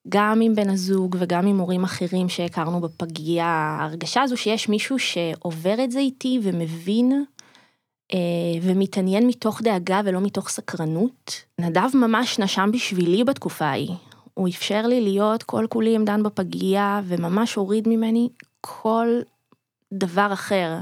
גם 0.09 0.41
עם 0.41 0.55
בן 0.55 0.69
הזוג 0.69 1.15
וגם 1.19 1.47
עם 1.47 1.57
הורים 1.57 1.83
אחרים 1.83 2.29
שהכרנו 2.29 2.81
בפגייה, 2.81 3.45
ההרגשה 3.45 4.21
הזו 4.21 4.37
שיש 4.37 4.69
מישהו 4.69 4.99
שעובר 4.99 5.83
את 5.83 5.91
זה 5.91 5.99
איתי 5.99 6.39
ומבין 6.43 7.25
אה, 8.13 8.19
ומתעניין 8.61 9.27
מתוך 9.27 9.61
דאגה 9.61 10.01
ולא 10.05 10.21
מתוך 10.21 10.49
סקרנות. 10.49 11.41
נדב 11.59 11.89
ממש 11.93 12.39
נשם 12.39 12.69
בשבילי 12.73 13.23
בתקופה 13.23 13.65
ההיא. 13.65 13.91
הוא 14.33 14.47
אפשר 14.47 14.87
לי 14.87 15.01
להיות 15.01 15.43
כל 15.43 15.65
כולי 15.69 15.95
עם 15.95 16.05
דן 16.05 16.23
בפגייה 16.23 17.01
וממש 17.05 17.55
הוריד 17.55 17.87
ממני 17.87 18.29
כל 18.61 19.07
דבר 19.93 20.33
אחר. 20.33 20.79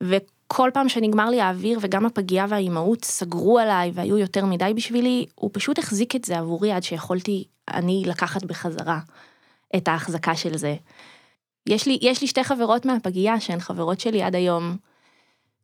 וכל 0.00 0.70
פעם 0.74 0.88
שנגמר 0.88 1.30
לי 1.30 1.40
האוויר 1.40 1.78
וגם 1.82 2.06
הפגייה 2.06 2.46
והאימהות 2.48 3.04
סגרו 3.04 3.58
עליי 3.58 3.90
והיו 3.94 4.18
יותר 4.18 4.46
מדי 4.46 4.72
בשבילי, 4.76 5.26
הוא 5.34 5.50
פשוט 5.52 5.78
החזיק 5.78 6.16
את 6.16 6.24
זה 6.24 6.38
עבורי 6.38 6.72
עד 6.72 6.82
שיכולתי 6.82 7.44
אני 7.74 8.02
לקחת 8.06 8.44
בחזרה 8.44 9.00
את 9.76 9.88
ההחזקה 9.88 10.36
של 10.36 10.56
זה. 10.56 10.76
יש 11.68 11.86
לי, 11.86 11.98
יש 12.02 12.20
לי 12.20 12.26
שתי 12.26 12.44
חברות 12.44 12.84
מהפגייה 12.84 13.40
שהן 13.40 13.60
חברות 13.60 14.00
שלי 14.00 14.22
עד 14.22 14.34
היום, 14.34 14.76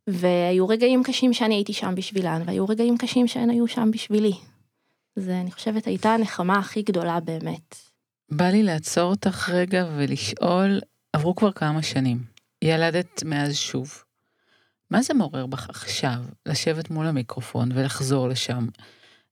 והיו 0.07 0.69
רגעים 0.69 1.03
קשים 1.03 1.33
שאני 1.33 1.55
הייתי 1.55 1.73
שם 1.73 1.95
בשבילן, 1.95 2.43
והיו 2.47 2.69
רגעים 2.69 2.99
קשים 2.99 3.29
שהן 3.29 3.51
היו 3.51 3.69
שם 3.69 3.91
בשבילי. 3.93 4.33
זה, 5.17 5.41
אני 5.41 5.53
חושבת, 5.53 5.87
הייתה 5.87 6.15
הנחמה 6.15 6.59
הכי 6.59 6.83
גדולה 6.83 7.21
באמת. 7.21 7.77
בא 8.31 8.45
לי 8.45 8.62
לעצור 8.62 9.11
אותך 9.11 9.49
רגע 9.49 9.87
ולשאול, 9.97 10.81
עברו 11.12 11.35
כבר 11.35 11.53
כמה 11.53 11.83
שנים, 11.83 12.19
ילדת 12.62 13.23
מאז 13.25 13.57
שוב. 13.57 14.03
מה 14.91 15.03
זה 15.03 15.15
מעורר 15.15 15.47
בך 15.47 15.71
עכשיו 15.71 16.19
לשבת 16.47 16.91
מול 16.91 17.07
המיקרופון 17.07 17.73
ולחזור 17.75 18.29
לשם, 18.29 18.67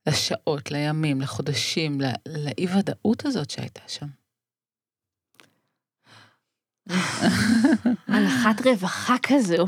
לשעות, 0.06 0.70
לימים, 0.70 1.20
לחודשים, 1.20 2.00
לאי 2.28 2.66
ודאות 2.78 3.26
הזאת 3.26 3.50
שהייתה 3.50 3.80
שם? 3.88 4.06
הנחת 8.08 8.66
רווחה 8.66 9.16
כזו. 9.22 9.66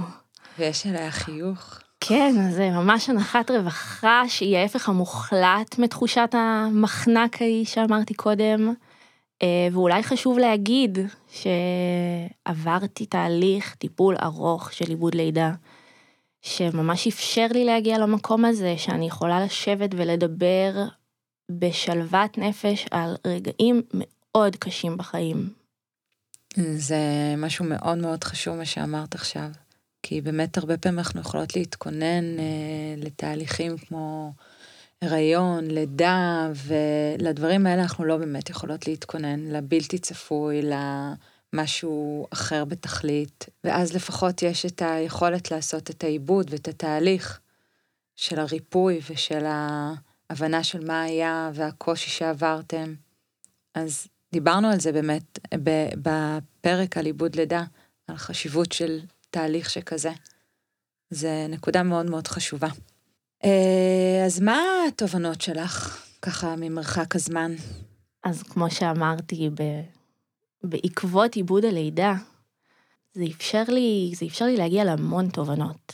ויש 0.59 0.87
עליה 0.87 1.11
חיוך. 1.11 1.79
כן, 2.01 2.51
זה 2.51 2.71
ממש 2.71 3.11
הנחת 3.11 3.51
רווחה 3.51 4.23
שהיא 4.29 4.57
ההפך 4.57 4.89
המוחלט 4.89 5.79
מתחושת 5.79 6.29
המחנק 6.33 7.43
ההיא 7.43 7.67
שאמרתי 7.67 8.15
קודם. 8.15 8.75
אה, 9.43 9.69
ואולי 9.73 10.03
חשוב 10.03 10.39
להגיד 10.39 10.99
שעברתי 11.31 13.07
תהליך 13.07 13.75
טיפול 13.75 14.17
ארוך 14.23 14.73
של 14.73 14.89
עיבוד 14.89 15.15
לידה, 15.15 15.53
שממש 16.43 17.07
אפשר 17.07 17.47
לי 17.51 17.65
להגיע 17.65 17.99
למקום 17.99 18.45
הזה, 18.45 18.75
שאני 18.79 19.07
יכולה 19.07 19.45
לשבת 19.45 19.91
ולדבר 19.97 20.73
בשלוות 21.51 22.39
נפש 22.39 22.87
על 22.91 23.17
רגעים 23.27 23.83
מאוד 23.95 24.57
קשים 24.57 24.97
בחיים. 24.97 25.51
זה 26.57 26.97
משהו 27.37 27.65
מאוד 27.65 27.99
מאוד 27.99 28.25
חשוב 28.25 28.57
מה 28.57 28.65
שאמרת 28.65 29.15
עכשיו. 29.15 29.49
כי 30.03 30.21
באמת 30.21 30.59
הרבה 30.59 30.77
פעמים 30.77 30.99
אנחנו 30.99 31.21
יכולות 31.21 31.57
להתכונן 31.57 32.39
אה, 32.39 32.95
לתהליכים 32.97 33.79
כמו 33.79 34.33
הריון, 35.03 35.71
לידה, 35.71 36.49
ולדברים 36.67 37.67
האלה 37.67 37.83
אנחנו 37.83 38.05
לא 38.05 38.17
באמת 38.17 38.51
יכולות 38.51 38.89
להתכונן, 38.89 39.41
לבלתי 39.41 39.99
צפוי, 39.99 40.63
למשהו 41.53 42.27
אחר 42.31 42.65
בתכלית, 42.65 43.47
ואז 43.65 43.93
לפחות 43.93 44.43
יש 44.43 44.67
את 44.67 44.83
היכולת 44.83 45.51
לעשות 45.51 45.91
את 45.91 46.05
העיבוד 46.05 46.51
ואת 46.51 46.69
התהליך 46.69 47.41
של 48.17 48.39
הריפוי 48.39 49.01
ושל 49.11 49.45
ההבנה 49.47 50.65
של 50.65 50.87
מה 50.87 51.03
היה 51.03 51.51
והקושי 51.55 52.11
שעברתם. 52.11 52.95
אז 53.75 54.07
דיברנו 54.33 54.69
על 54.69 54.81
זה 54.81 54.93
באמת 54.93 55.39
בפרק 56.03 56.97
על 56.97 57.07
עיבוד 57.07 57.37
לידה, 57.37 57.65
על 58.09 58.17
חשיבות 58.17 58.73
של 58.73 59.01
תהליך 59.31 59.71
שכזה. 59.71 60.13
זה 61.11 61.47
נקודה 61.49 61.83
מאוד 61.83 62.11
מאוד 62.11 62.29
חשובה. 62.29 62.69
אה, 63.45 64.23
אז 64.27 64.41
מה 64.41 64.61
התובנות 64.89 65.41
שלך, 65.41 66.05
ככה 66.23 66.55
ממרחק 66.57 67.17
הזמן? 67.17 67.55
אז 68.25 68.43
כמו 68.43 68.71
שאמרתי, 68.71 69.51
ב... 69.55 69.63
בעקבות 70.65 71.35
עיבוד 71.35 71.65
הלידה, 71.65 72.15
זה 73.13 73.25
אפשר 73.37 73.63
לי, 73.69 74.13
זה 74.15 74.27
אפשר 74.27 74.45
לי 74.45 74.57
להגיע 74.57 74.85
להמון 74.85 75.29
תובנות. 75.29 75.93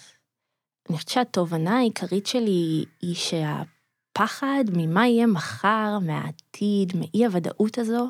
אני 0.88 0.96
חושבת 0.96 1.09
שהתובנה 1.11 1.78
העיקרית 1.78 2.26
שלי 2.26 2.85
היא 3.02 3.14
שהפחד 3.14 4.64
ממה 4.72 5.07
יהיה 5.07 5.26
מחר, 5.26 5.98
מהעתיד, 6.02 6.92
מאי 6.96 7.26
הוודאות 7.26 7.78
הזו, 7.78 8.09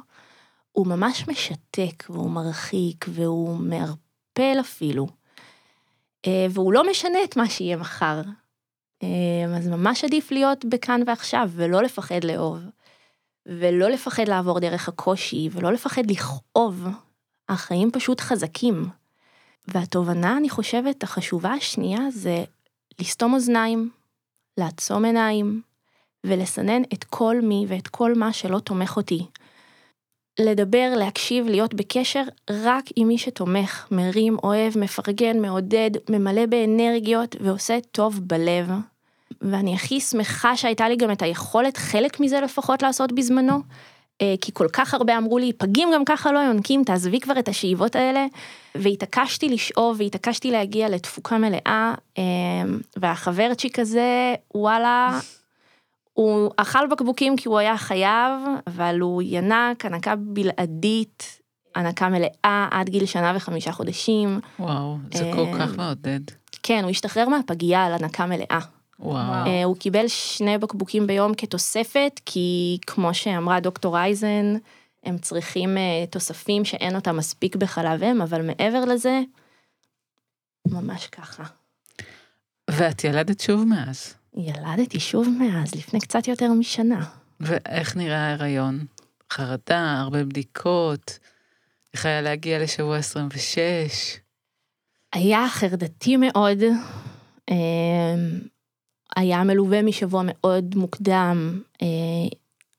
הוא 0.73 0.87
ממש 0.87 1.29
משתק 1.29 2.05
והוא 2.11 2.31
מרחיק 2.31 3.07
והוא 3.09 3.57
מערפל 3.57 4.61
אפילו. 4.61 5.07
אה, 6.27 6.47
והוא 6.51 6.73
לא 6.73 6.91
משנה 6.91 7.19
את 7.25 7.37
מה 7.37 7.49
שיהיה 7.49 7.77
מחר. 7.77 8.23
אה, 9.03 9.57
אז 9.57 9.69
ממש 9.69 10.05
עדיף 10.05 10.31
להיות 10.31 10.65
בכאן 10.65 11.01
ועכשיו, 11.07 11.51
ולא 11.53 11.83
לפחד 11.83 12.25
לאהוב, 12.25 12.59
ולא 13.49 13.91
לפחד 13.91 14.29
לעבור 14.29 14.61
דרך 14.61 14.89
הקושי, 14.89 15.49
ולא 15.53 15.73
לפחד 15.73 16.11
לכאוב. 16.11 16.87
החיים 17.49 17.91
פשוט 17.91 18.21
חזקים. 18.21 18.89
והתובנה, 19.69 20.37
אני 20.37 20.51
חושבת, 20.51 21.03
החשובה 21.03 21.53
השנייה 21.53 22.11
זה 22.11 22.45
לסתום 23.01 23.35
אוזניים, 23.35 23.91
לעצום 24.59 25.05
עיניים, 25.05 25.63
ולסנן 26.25 26.83
את 26.95 27.05
כל 27.05 27.37
מי 27.43 27.67
ואת 27.69 27.89
כל 27.89 28.15
מה 28.15 28.33
שלא 28.33 28.59
תומך 28.59 28.97
אותי. 28.97 29.27
לדבר, 30.41 30.93
להקשיב, 30.97 31.47
להיות 31.47 31.75
בקשר 31.75 32.23
רק 32.51 32.85
עם 32.97 33.09
מי 33.09 33.19
שתומך, 33.19 33.87
מרים, 33.91 34.37
אוהב, 34.43 34.79
מפרגן, 34.79 35.43
מעודד, 35.43 35.91
ממלא 36.11 36.47
באנרגיות 36.47 37.37
ועושה 37.41 37.79
טוב 37.93 38.21
בלב. 38.21 38.71
ואני 39.43 39.75
הכי 39.75 40.01
שמחה 40.01 40.57
שהייתה 40.57 40.89
לי 40.89 40.97
גם 40.97 41.11
את 41.11 41.23
היכולת, 41.23 41.77
חלק 41.77 42.21
מזה 42.21 42.41
לפחות 42.41 42.83
לעשות 42.83 43.13
בזמנו, 43.13 43.61
אה, 44.23 44.35
כי 44.41 44.53
כל 44.55 44.69
כך 44.73 44.95
הרבה 44.95 45.19
אמרו 45.19 45.39
לי, 45.39 45.53
פגים 45.53 45.89
גם 45.95 46.05
ככה 46.05 46.33
לא 46.33 46.39
יונקים, 46.39 46.85
תעזבי 46.85 47.21
כבר 47.21 47.39
את 47.39 47.49
השאיבות 47.49 47.97
האלה. 47.97 48.27
והתעקשתי 48.75 49.49
לשאוב 49.49 49.97
והתעקשתי 50.01 50.51
להגיע 50.51 50.89
לתפוקה 50.89 51.39
מלאה, 51.39 51.95
אה, 52.19 52.23
והחברצ'יק 52.97 53.79
הזה, 53.79 54.35
וואלה, 54.55 55.19
הוא 56.13 56.51
אכל 56.57 56.87
בקבוקים 56.87 57.37
כי 57.37 57.49
הוא 57.49 57.59
היה 57.59 57.77
חייב, 57.77 58.33
אבל 58.67 59.01
הוא 59.01 59.23
ינק, 59.25 59.85
הנקה 59.85 60.17
בלעדית, 60.17 61.41
הנקה 61.75 62.09
מלאה 62.09 62.69
עד 62.71 62.89
גיל 62.89 63.07
שנה 63.07 63.33
וחמישה 63.37 63.73
חודשים. 63.73 64.41
וואו, 64.59 64.97
זה 65.15 65.31
כל 65.35 65.47
כך 65.59 65.77
מעודד. 65.77 66.21
כן, 66.63 66.81
הוא 66.83 66.91
השתחרר 66.91 67.29
מהפגייה 67.29 67.85
על 67.85 67.93
הנקה 67.93 68.27
מלאה. 68.27 68.59
וואו. 69.01 69.65
הוא 69.65 69.77
קיבל 69.77 70.09
שני 70.09 70.59
בקבוקים 70.59 71.07
ביום 71.07 71.35
כתוספת, 71.35 72.21
כי 72.27 72.79
כמו 72.87 73.15
שאמרה 73.15 73.61
דוקטור 73.61 73.99
אייזן, 73.99 74.55
הם 75.05 75.19
צריכים 75.19 75.77
תוספים 76.11 76.65
שאין 76.65 76.97
אותם 76.97 77.17
מספיק 77.17 77.57
בחלב 77.57 78.03
אם, 78.03 78.23
אבל 78.23 78.43
מעבר 78.43 78.85
לזה, 78.85 79.21
ממש 80.67 81.07
ככה. 81.07 81.45
ואת 82.71 83.05
ילדת 83.05 83.41
שוב 83.41 83.65
מאז. 83.65 84.15
ילדתי 84.37 85.01
שוב 85.01 85.29
מאז, 85.39 85.75
לפני 85.75 86.01
קצת 86.01 86.29
יותר 86.29 86.53
משנה. 86.53 87.05
ואיך 87.41 87.97
נראה 87.97 88.27
ההיריון? 88.27 88.87
חרדה, 89.33 90.01
הרבה 90.01 90.25
בדיקות, 90.25 91.19
איך 91.95 92.07
היה 92.07 92.21
להגיע 92.21 92.63
לשבוע 92.63 92.97
26? 92.97 94.17
היה 95.13 95.47
חרדתי 95.49 96.17
מאוד, 96.17 96.59
אמ, 97.51 97.57
היה 99.19 99.45
מלווה 99.45 99.83
משבוע 99.83 100.23
מאוד 100.25 100.75
מוקדם 100.77 101.61
אה, 101.83 101.87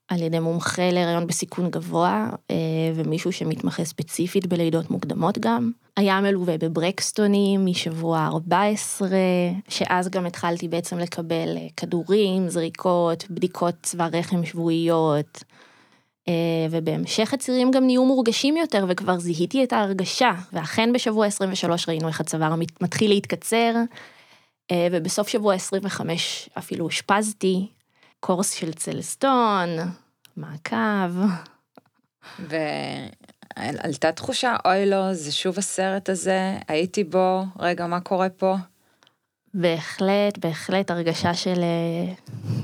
על 0.07 0.21
ידי 0.21 0.39
מומחה 0.39 0.91
להיריון 0.91 1.27
בסיכון 1.27 1.69
גבוה, 1.69 2.29
אה, 2.51 2.55
ומישהו 2.95 3.31
שמתמחה 3.31 3.85
ספציפית 3.85 4.47
בלידות 4.47 4.91
מוקדמות 4.91 5.37
גם. 5.37 5.71
היה 5.97 6.21
מלווה 6.21 6.57
בברקסטונים 6.57 7.65
משבוע 7.65 8.27
14, 8.27 9.09
שאז 9.69 10.09
גם 10.09 10.25
התחלתי 10.25 10.67
בעצם 10.67 10.97
לקבל 10.97 11.57
אה, 11.57 11.67
כדורים, 11.77 12.49
זריקות, 12.49 13.23
בדיקות 13.29 13.75
צבא 13.83 14.07
רחם 14.13 14.45
שבועיות. 14.45 15.43
ובהמשך 16.71 17.33
הצירים 17.33 17.71
גם 17.71 17.85
נהיו 17.85 18.05
מורגשים 18.05 18.57
יותר 18.57 18.85
וכבר 18.89 19.19
זיהיתי 19.19 19.63
את 19.63 19.73
ההרגשה, 19.73 20.31
ואכן 20.53 20.93
בשבוע 20.93 21.25
23 21.25 21.89
ראינו 21.89 22.07
איך 22.07 22.21
הצוואר 22.21 22.55
מתחיל 22.81 23.09
להתקצר, 23.09 23.73
ובסוף 24.91 25.27
שבוע 25.27 25.53
25 25.53 26.49
אפילו 26.57 26.85
אושפזתי, 26.85 27.67
קורס 28.19 28.51
של 28.51 28.73
צלסטון, 28.73 29.69
מעקב. 30.37 31.15
ועלתה 32.39 34.11
תחושה, 34.11 34.55
אוי 34.65 34.85
לא, 34.85 35.13
זה 35.13 35.31
שוב 35.31 35.57
הסרט 35.57 36.09
הזה, 36.09 36.57
הייתי 36.67 37.03
בו, 37.03 37.43
רגע, 37.59 37.87
מה 37.87 37.99
קורה 37.99 38.29
פה? 38.29 38.55
בהחלט, 39.53 40.37
בהחלט 40.37 40.91
הרגשה 40.91 41.33
של, 41.33 41.61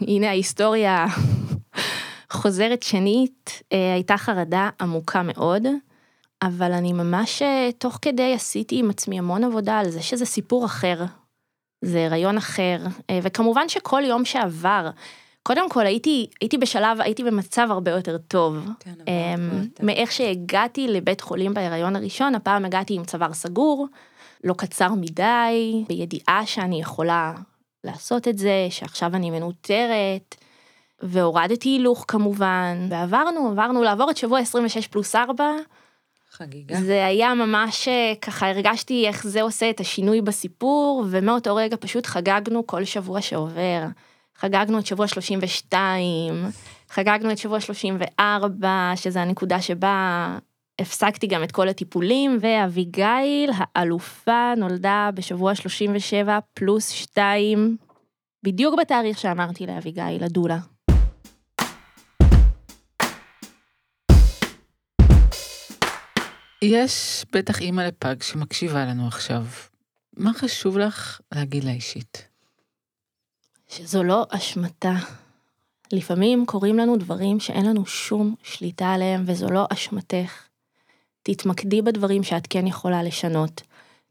הנה 0.07 0.29
ההיסטוריה 0.29 1.05
חוזרת 2.29 2.83
שנית, 2.83 3.61
אה, 3.73 3.93
הייתה 3.93 4.17
חרדה 4.17 4.69
עמוקה 4.81 5.21
מאוד, 5.23 5.63
אבל 6.41 6.71
אני 6.71 6.93
ממש 6.93 7.41
אה, 7.41 7.69
תוך 7.77 7.99
כדי 8.01 8.33
עשיתי 8.33 8.79
עם 8.79 8.89
עצמי 8.89 9.19
המון 9.19 9.43
עבודה 9.43 9.79
על 9.79 9.89
זה 9.89 10.01
שזה 10.01 10.25
סיפור 10.25 10.65
אחר, 10.65 11.05
זה 11.81 12.05
הריון 12.05 12.37
אחר, 12.37 12.77
אה, 13.09 13.19
וכמובן 13.23 13.69
שכל 13.69 14.01
יום 14.05 14.25
שעבר, 14.25 14.89
קודם 15.43 15.69
כל 15.69 15.85
הייתי, 15.85 16.27
הייתי 16.41 16.57
בשלב, 16.57 17.01
הייתי 17.01 17.23
במצב 17.23 17.67
הרבה 17.71 17.91
יותר 17.91 18.17
טוב. 18.17 18.57
כן, 18.79 18.93
אמ. 19.07 19.67
מאיך 19.83 20.11
שהגעתי 20.11 20.87
לבית 20.87 21.21
חולים 21.21 21.53
בהיריון 21.53 21.95
הראשון, 21.95 22.35
הפעם 22.35 22.65
הגעתי 22.65 22.93
עם 22.93 23.03
צוואר 23.05 23.33
סגור, 23.33 23.87
לא 24.43 24.53
קצר 24.53 24.93
מדי, 24.93 25.85
בידיעה 25.87 26.45
שאני 26.45 26.81
יכולה 26.81 27.33
לעשות 27.83 28.27
את 28.27 28.37
זה, 28.37 28.67
שעכשיו 28.69 29.15
אני 29.15 29.31
מנוטרת, 29.31 30.35
והורדתי 31.01 31.69
הילוך 31.69 32.05
כמובן, 32.07 32.87
ועברנו, 32.89 33.49
עברנו 33.49 33.83
לעבור 33.83 34.11
את 34.11 34.17
שבוע 34.17 34.39
26 34.39 34.87
פלוס 34.87 35.15
4, 35.15 35.51
חגיגה. 36.35 36.81
זה 36.81 37.05
היה 37.05 37.33
ממש 37.33 37.87
אה, 37.87 38.13
ככה 38.21 38.49
הרגשתי 38.49 39.07
איך 39.07 39.27
זה 39.27 39.41
עושה 39.41 39.69
את 39.69 39.79
השינוי 39.79 40.21
בסיפור 40.21 41.05
ומאותו 41.09 41.55
רגע 41.55 41.77
פשוט 41.79 42.05
חגגנו 42.05 42.67
כל 42.67 42.85
שבוע 42.85 43.21
שעובר. 43.21 43.83
חגגנו 44.37 44.79
את 44.79 44.85
שבוע 44.85 45.07
32, 45.07 46.45
חגגנו 46.89 47.31
את 47.31 47.37
שבוע 47.37 47.59
34 47.59 48.91
שזה 48.95 49.21
הנקודה 49.21 49.61
שבה 49.61 50.37
הפסקתי 50.79 51.27
גם 51.27 51.43
את 51.43 51.51
כל 51.51 51.69
הטיפולים 51.69 52.37
ואביגיל 52.41 53.51
האלופה 53.55 54.53
נולדה 54.57 55.09
בשבוע 55.13 55.55
37 55.55 56.39
פלוס 56.53 56.89
2 56.89 57.77
בדיוק 58.43 58.79
בתאריך 58.79 59.19
שאמרתי 59.19 59.65
לאביגיל 59.65 60.23
הדולה. 60.23 60.57
יש 66.65 67.25
בטח 67.31 67.61
אימא 67.61 67.81
לפג 67.81 68.21
שמקשיבה 68.21 68.85
לנו 68.85 69.07
עכשיו. 69.07 69.45
מה 70.17 70.33
חשוב 70.33 70.77
לך 70.77 71.21
להגיד 71.31 71.63
לה 71.63 71.71
אישית? 71.71 72.27
שזו 73.69 74.03
לא 74.03 74.25
אשמתה. 74.29 74.93
לפעמים 75.91 76.45
קורים 76.45 76.77
לנו 76.77 76.97
דברים 76.97 77.39
שאין 77.39 77.65
לנו 77.65 77.85
שום 77.85 78.35
שליטה 78.43 78.93
עליהם, 78.93 79.23
וזו 79.27 79.49
לא 79.49 79.65
אשמתך. 79.69 80.47
תתמקדי 81.23 81.81
בדברים 81.81 82.23
שאת 82.23 82.47
כן 82.49 82.67
יכולה 82.67 83.03
לשנות. 83.03 83.61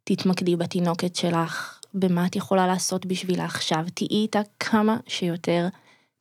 תתמקדי 0.04 0.56
בתינוקת 0.56 1.16
שלך, 1.16 1.80
במה 1.94 2.26
את 2.26 2.36
יכולה 2.36 2.66
לעשות 2.66 3.06
בשבילה 3.06 3.44
עכשיו. 3.44 3.84
תהיי 3.94 4.08
איתה 4.08 4.40
כמה 4.60 4.96
שיותר. 5.06 5.68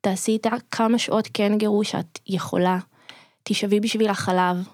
תעשי 0.01 0.31
איתה 0.31 0.49
כמה 0.71 0.97
שעות 0.97 1.29
כן 1.33 1.57
גירוש 1.57 1.91
שאת 1.91 2.19
יכולה. 2.27 2.79
תשבי 3.43 3.79
בשביל 3.79 4.09
החלב, 4.09 4.67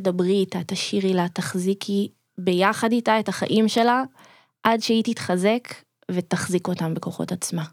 תדברי 0.00 0.32
איתה, 0.32 0.58
תשאירי 0.66 1.14
לה, 1.14 1.28
תחזיקי 1.28 2.08
ביחד 2.38 2.92
איתה 2.92 3.20
את 3.20 3.28
החיים 3.28 3.68
שלה, 3.68 4.02
עד 4.62 4.80
שהיא 4.80 5.04
תתחזק 5.04 5.68
ותחזיק 6.10 6.68
אותם 6.68 6.94
בכוחות 6.94 7.32
עצמה. 7.32 7.64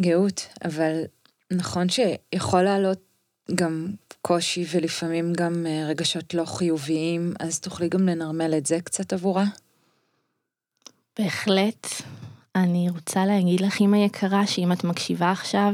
גאות, 0.00 0.46
אבל 0.64 1.02
נכון 1.52 1.86
שיכול 1.88 2.62
לעלות 2.62 2.98
גם 3.54 3.86
קושי 4.22 4.64
ולפעמים 4.70 5.32
גם 5.32 5.66
אה, 5.66 5.86
רגשות 5.86 6.34
לא 6.34 6.44
חיוביים, 6.44 7.34
אז 7.40 7.60
תוכלי 7.60 7.88
גם 7.88 8.08
לנרמל 8.08 8.54
את 8.58 8.66
זה 8.66 8.80
קצת 8.80 9.12
עבורה? 9.12 9.44
בהחלט. 11.18 11.86
אני 12.56 12.90
רוצה 12.90 13.26
להגיד 13.26 13.60
לך, 13.60 13.80
אמא 13.80 13.96
יקרה, 13.96 14.46
שאם 14.46 14.72
את 14.72 14.84
מקשיבה 14.84 15.30
עכשיו, 15.30 15.72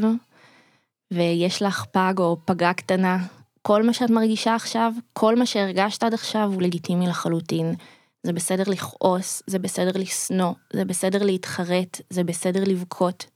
ויש 1.11 1.63
לך 1.63 1.85
פג 1.85 2.15
או 2.19 2.37
פגה 2.45 2.73
קטנה, 2.73 3.27
כל 3.67 3.83
מה 3.83 3.93
שאת 3.93 4.11
מרגישה 4.11 4.55
עכשיו, 4.55 4.93
כל 5.13 5.37
מה 5.37 5.47
שהרגשת 5.47 6.03
עד 6.03 6.15
עכשיו 6.15 6.51
הוא 6.55 6.63
לגיטימי 6.63 7.07
לחלוטין. 7.07 7.75
זה 8.23 8.33
בסדר 8.33 8.63
לכעוס, 8.67 9.43
זה 9.47 9.59
בסדר 9.59 9.91
לשנוא, 10.01 10.53
זה 10.73 10.85
בסדר 10.85 11.23
להתחרט, 11.23 12.01
זה 12.11 12.25
בסדר 12.25 12.65
לבכות. 12.67 13.27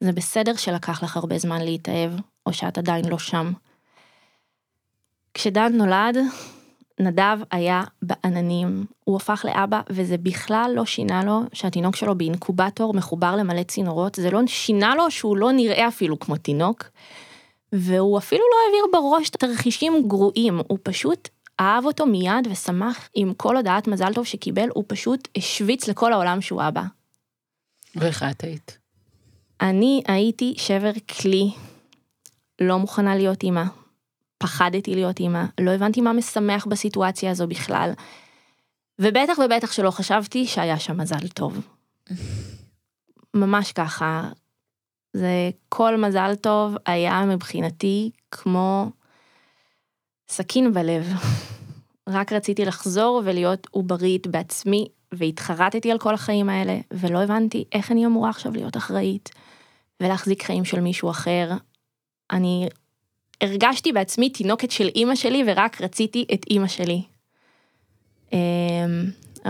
זה 0.00 0.12
בסדר 0.12 0.56
שלקח 0.56 1.02
לך 1.02 1.16
הרבה 1.16 1.38
זמן 1.38 1.60
להתאהב, 1.60 2.10
או 2.46 2.52
שאת 2.52 2.78
עדיין 2.78 3.04
לא 3.04 3.18
שם. 3.18 3.52
כשדן 5.34 5.72
נולד, 5.72 6.16
נדב 7.00 7.38
היה 7.50 7.82
בעננים, 8.02 8.84
הוא 9.04 9.16
הפך 9.16 9.44
לאבא 9.48 9.80
וזה 9.90 10.18
בכלל 10.18 10.72
לא 10.74 10.84
שינה 10.84 11.24
לו 11.24 11.40
שהתינוק 11.52 11.96
שלו 11.96 12.18
באינקובטור 12.18 12.94
מחובר 12.94 13.36
למלא 13.36 13.62
צינורות, 13.62 14.14
זה 14.14 14.30
לא 14.30 14.40
שינה 14.46 14.94
לו 14.94 15.10
שהוא 15.10 15.36
לא 15.36 15.52
נראה 15.52 15.88
אפילו 15.88 16.18
כמו 16.18 16.36
תינוק, 16.36 16.84
והוא 17.72 18.18
אפילו 18.18 18.42
לא 18.52 18.56
העביר 18.66 19.00
בראש 19.00 19.30
תרחישים 19.30 20.08
גרועים, 20.08 20.60
הוא 20.68 20.78
פשוט 20.82 21.28
אהב 21.60 21.84
אותו 21.84 22.06
מיד 22.06 22.48
ושמח 22.50 23.08
עם 23.14 23.34
כל 23.34 23.56
הודעת 23.56 23.88
מזל 23.88 24.14
טוב 24.14 24.26
שקיבל, 24.26 24.68
הוא 24.74 24.84
פשוט 24.86 25.28
השוויץ 25.36 25.88
לכל 25.88 26.12
העולם 26.12 26.40
שהוא 26.40 26.62
אבא. 26.68 26.82
ואיך 27.96 28.22
את 28.22 28.44
היית? 28.44 28.78
אני 29.60 30.02
הייתי 30.08 30.54
שבר 30.56 30.92
כלי, 31.20 31.50
לא 32.60 32.78
מוכנה 32.78 33.16
להיות 33.16 33.42
אימא. 33.42 33.64
פחדתי 34.38 34.94
להיות 34.94 35.20
אימא, 35.20 35.44
לא 35.60 35.70
הבנתי 35.70 36.00
מה 36.00 36.12
משמח 36.12 36.66
בסיטואציה 36.66 37.30
הזו 37.30 37.46
בכלל. 37.46 37.92
ובטח 38.98 39.38
ובטח 39.44 39.72
שלא 39.72 39.90
חשבתי 39.90 40.46
שהיה 40.46 40.78
שם 40.78 41.00
מזל 41.00 41.28
טוב. 41.28 41.60
ממש 43.34 43.72
ככה. 43.72 44.28
זה 45.16 45.50
כל 45.68 45.96
מזל 45.96 46.34
טוב 46.34 46.76
היה 46.86 47.24
מבחינתי 47.24 48.10
כמו 48.30 48.90
סכין 50.28 50.72
בלב. 50.72 51.12
רק 52.08 52.32
רציתי 52.32 52.64
לחזור 52.64 53.22
ולהיות 53.24 53.66
עוברית 53.70 54.26
בעצמי, 54.26 54.88
והתחרטתי 55.12 55.90
על 55.90 55.98
כל 55.98 56.14
החיים 56.14 56.48
האלה, 56.48 56.78
ולא 56.90 57.22
הבנתי 57.22 57.64
איך 57.72 57.92
אני 57.92 58.06
אמורה 58.06 58.30
עכשיו 58.30 58.52
להיות 58.52 58.76
אחראית, 58.76 59.30
ולהחזיק 60.00 60.42
חיים 60.42 60.64
של 60.64 60.80
מישהו 60.80 61.10
אחר. 61.10 61.50
אני 62.30 62.68
הרגשתי 63.40 63.92
בעצמי 63.92 64.30
תינוקת 64.30 64.70
של 64.70 64.88
אימא 64.94 65.14
שלי, 65.14 65.44
ורק 65.46 65.80
רציתי 65.80 66.26
את 66.34 66.44
אימא 66.50 66.68
שלי. 66.68 67.02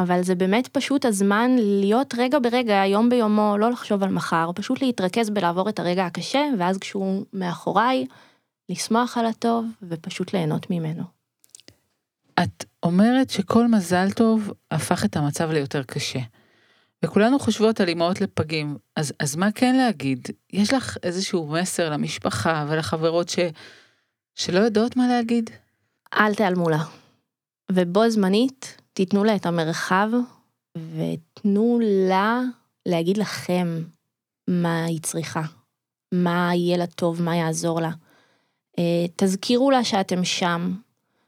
אבל 0.03 0.23
זה 0.23 0.35
באמת 0.35 0.69
פשוט 0.69 1.05
הזמן 1.05 1.51
להיות 1.59 2.15
רגע 2.19 2.39
ברגע, 2.39 2.87
יום 2.87 3.09
ביומו, 3.09 3.59
לא 3.59 3.71
לחשוב 3.71 4.03
על 4.03 4.11
מחר, 4.11 4.51
פשוט 4.55 4.83
להתרכז 4.83 5.31
בלעבור 5.31 5.69
את 5.69 5.79
הרגע 5.79 6.07
הקשה, 6.07 6.41
ואז 6.59 6.79
כשהוא 6.79 7.25
מאחוריי, 7.33 8.07
לשמוח 8.69 9.19
על 9.19 9.27
הטוב, 9.27 9.67
ופשוט 9.83 10.33
ליהנות 10.33 10.71
ממנו. 10.71 11.03
את 12.43 12.65
אומרת 12.83 13.31
שכל 13.31 13.69
מזל 13.69 14.11
טוב 14.11 14.53
הפך 14.71 15.05
את 15.05 15.17
המצב 15.17 15.51
ליותר 15.51 15.83
קשה. 15.83 16.21
וכולנו 17.03 17.39
חושבות 17.39 17.81
על 17.81 17.89
אמהות 17.89 18.21
לפגים, 18.21 18.77
אז, 18.97 19.13
אז 19.21 19.37
מה 19.37 19.53
כן 19.53 19.77
להגיד? 19.77 20.29
יש 20.53 20.75
לך 20.75 20.97
איזשהו 21.03 21.47
מסר 21.47 21.91
למשפחה 21.91 22.67
ולחברות 22.69 23.29
ש, 23.29 23.39
שלא 24.35 24.59
יודעות 24.59 24.97
מה 24.97 25.09
להגיד? 25.09 25.51
אל 26.15 26.35
תיעלמו 26.35 26.71
לה. 26.71 26.85
ובו 27.73 28.11
זמנית, 28.11 28.81
תיתנו 28.97 29.25
לה 29.25 29.37
את 29.37 29.47
המרחב, 29.47 30.09
ותנו 30.77 31.81
לה 31.83 32.41
להגיד 32.87 33.17
לכם 33.17 33.83
מה 34.49 34.85
היא 34.85 35.01
צריכה, 35.03 35.43
מה 36.13 36.51
יהיה 36.55 36.77
לה 36.77 36.87
טוב, 36.87 37.23
מה 37.23 37.37
יעזור 37.37 37.81
לה. 37.81 37.91
אה, 38.79 39.07
תזכירו 39.17 39.71
לה 39.71 39.85
שאתם 39.85 40.25
שם, 40.25 40.75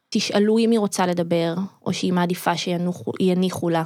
תשאלו 0.09 0.59
אם 0.59 0.70
היא 0.70 0.78
רוצה 0.78 1.07
לדבר, 1.07 1.54
או 1.87 1.92
שהיא 1.92 2.12
מעדיפה 2.12 2.57
שיניחו 2.57 3.68
לה. 3.68 3.85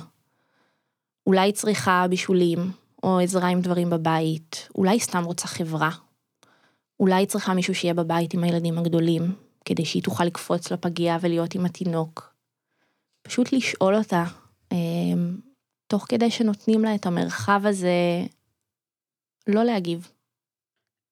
אולי 1.27 1.41
היא 1.41 1.55
צריכה 1.55 2.07
בישולים, 2.11 2.71
או 3.03 3.21
עזרה 3.21 3.49
עם 3.49 3.61
דברים 3.61 3.91
בבית, 3.91 4.69
אולי 4.75 4.91
היא 4.91 5.01
סתם 5.01 5.25
רוצה 5.25 5.49
חברה. 5.49 5.91
אולי 7.01 7.15
היא 7.15 7.29
צריכה 7.29 7.55
מישהו 7.55 7.75
שיהיה 7.75 7.95
בבית 7.95 8.35
עם 8.35 8.45
הילדים 8.45 8.79
הגדולים, 8.79 9.35
כדי 9.65 9.85
שהיא 9.85 10.03
תוכל 10.03 10.25
לקפוץ 10.25 10.73
לפגייה 10.73 11.19
ולהיות 11.21 11.55
עם 11.55 11.65
התינוק. 11.65 12.32
פשוט 13.23 13.53
לשאול 13.53 13.95
אותה, 13.95 14.25
אמ, 14.73 15.37
תוך 15.87 16.07
כדי 16.09 16.31
שנותנים 16.31 16.83
לה 16.83 16.95
את 16.95 17.07
המרחב 17.07 17.63
הזה, 17.65 18.25
לא 19.47 19.65
להגיב. 19.65 20.13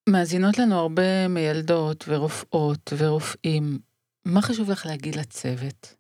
מאזינות 0.09 0.59
לנו 0.59 0.75
הרבה 0.75 1.29
מילדות 1.29 2.05
ורופאות 2.09 2.93
ורופאים. 2.97 3.79
מה 4.25 4.43
חשוב 4.43 4.71
לך 4.71 4.87
להגיד 4.87 5.17
לצוות? 5.17 5.95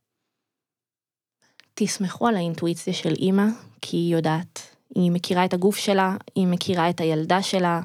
תסמכו 1.74 2.28
על 2.28 2.36
האינטואיציה 2.36 2.92
של 2.92 3.14
אימא, 3.14 3.46
כי 3.80 3.96
היא 3.96 4.14
יודעת. 4.14 4.76
היא 4.94 5.10
מכירה 5.10 5.44
את 5.44 5.54
הגוף 5.54 5.76
שלה, 5.76 6.16
היא 6.34 6.46
מכירה 6.46 6.90
את 6.90 7.00
הילדה 7.00 7.42
שלה. 7.42 7.80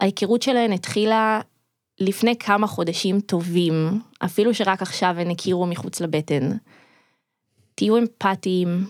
ההיכרות 0.00 0.42
שלהן 0.42 0.72
התחילה 0.72 1.40
לפני 2.00 2.36
כמה 2.38 2.66
חודשים 2.66 3.20
טובים, 3.20 4.02
אפילו 4.18 4.54
שרק 4.54 4.82
עכשיו 4.82 5.14
הן 5.18 5.30
הכירו 5.30 5.66
מחוץ 5.66 6.00
לבטן. 6.00 6.50
תהיו 7.80 7.98
אמפתיים, 7.98 8.86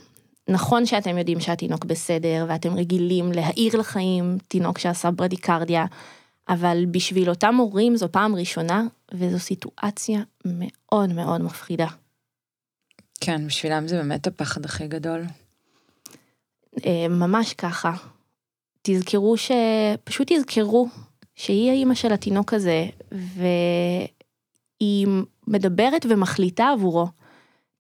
נכון 0.49 0.87
שאתם 0.87 1.19
יודעים 1.19 1.41
שהתינוק 1.41 1.85
בסדר, 1.85 2.47
ואתם 2.49 2.75
רגילים 2.75 3.33
להעיר 3.33 3.77
לחיים 3.77 4.39
תינוק 4.49 4.79
שעשה 4.79 5.11
ברדיקרדיה, 5.11 5.87
אבל 6.49 6.85
בשביל 6.91 7.31
אותם 7.31 7.55
הורים 7.55 7.97
זו 7.97 8.13
פעם 8.13 8.35
ראשונה, 8.35 8.83
וזו 9.15 9.39
סיטואציה 9.39 10.21
מאוד 10.45 11.13
מאוד 11.13 11.43
מפחידה. 11.43 11.87
כן, 13.21 13.47
בשבילם 13.47 13.89
זה 13.89 13.97
באמת 13.97 14.27
הפחד 14.27 14.65
הכי 14.65 14.89
גדול. 14.89 15.25
אה, 16.87 17.09
ממש 17.09 17.55
ככה. 17.55 17.93
תזכרו 18.83 19.37
ש... 19.37 19.51
פשוט 20.05 20.33
תזכרו 20.33 20.89
שהיא 21.35 21.71
האימא 21.71 21.95
של 21.95 22.13
התינוק 22.13 22.55
הזה, 22.55 22.87
והיא 23.13 25.07
מדברת 25.47 26.07
ומחליטה 26.09 26.69
עבורו. 26.69 27.20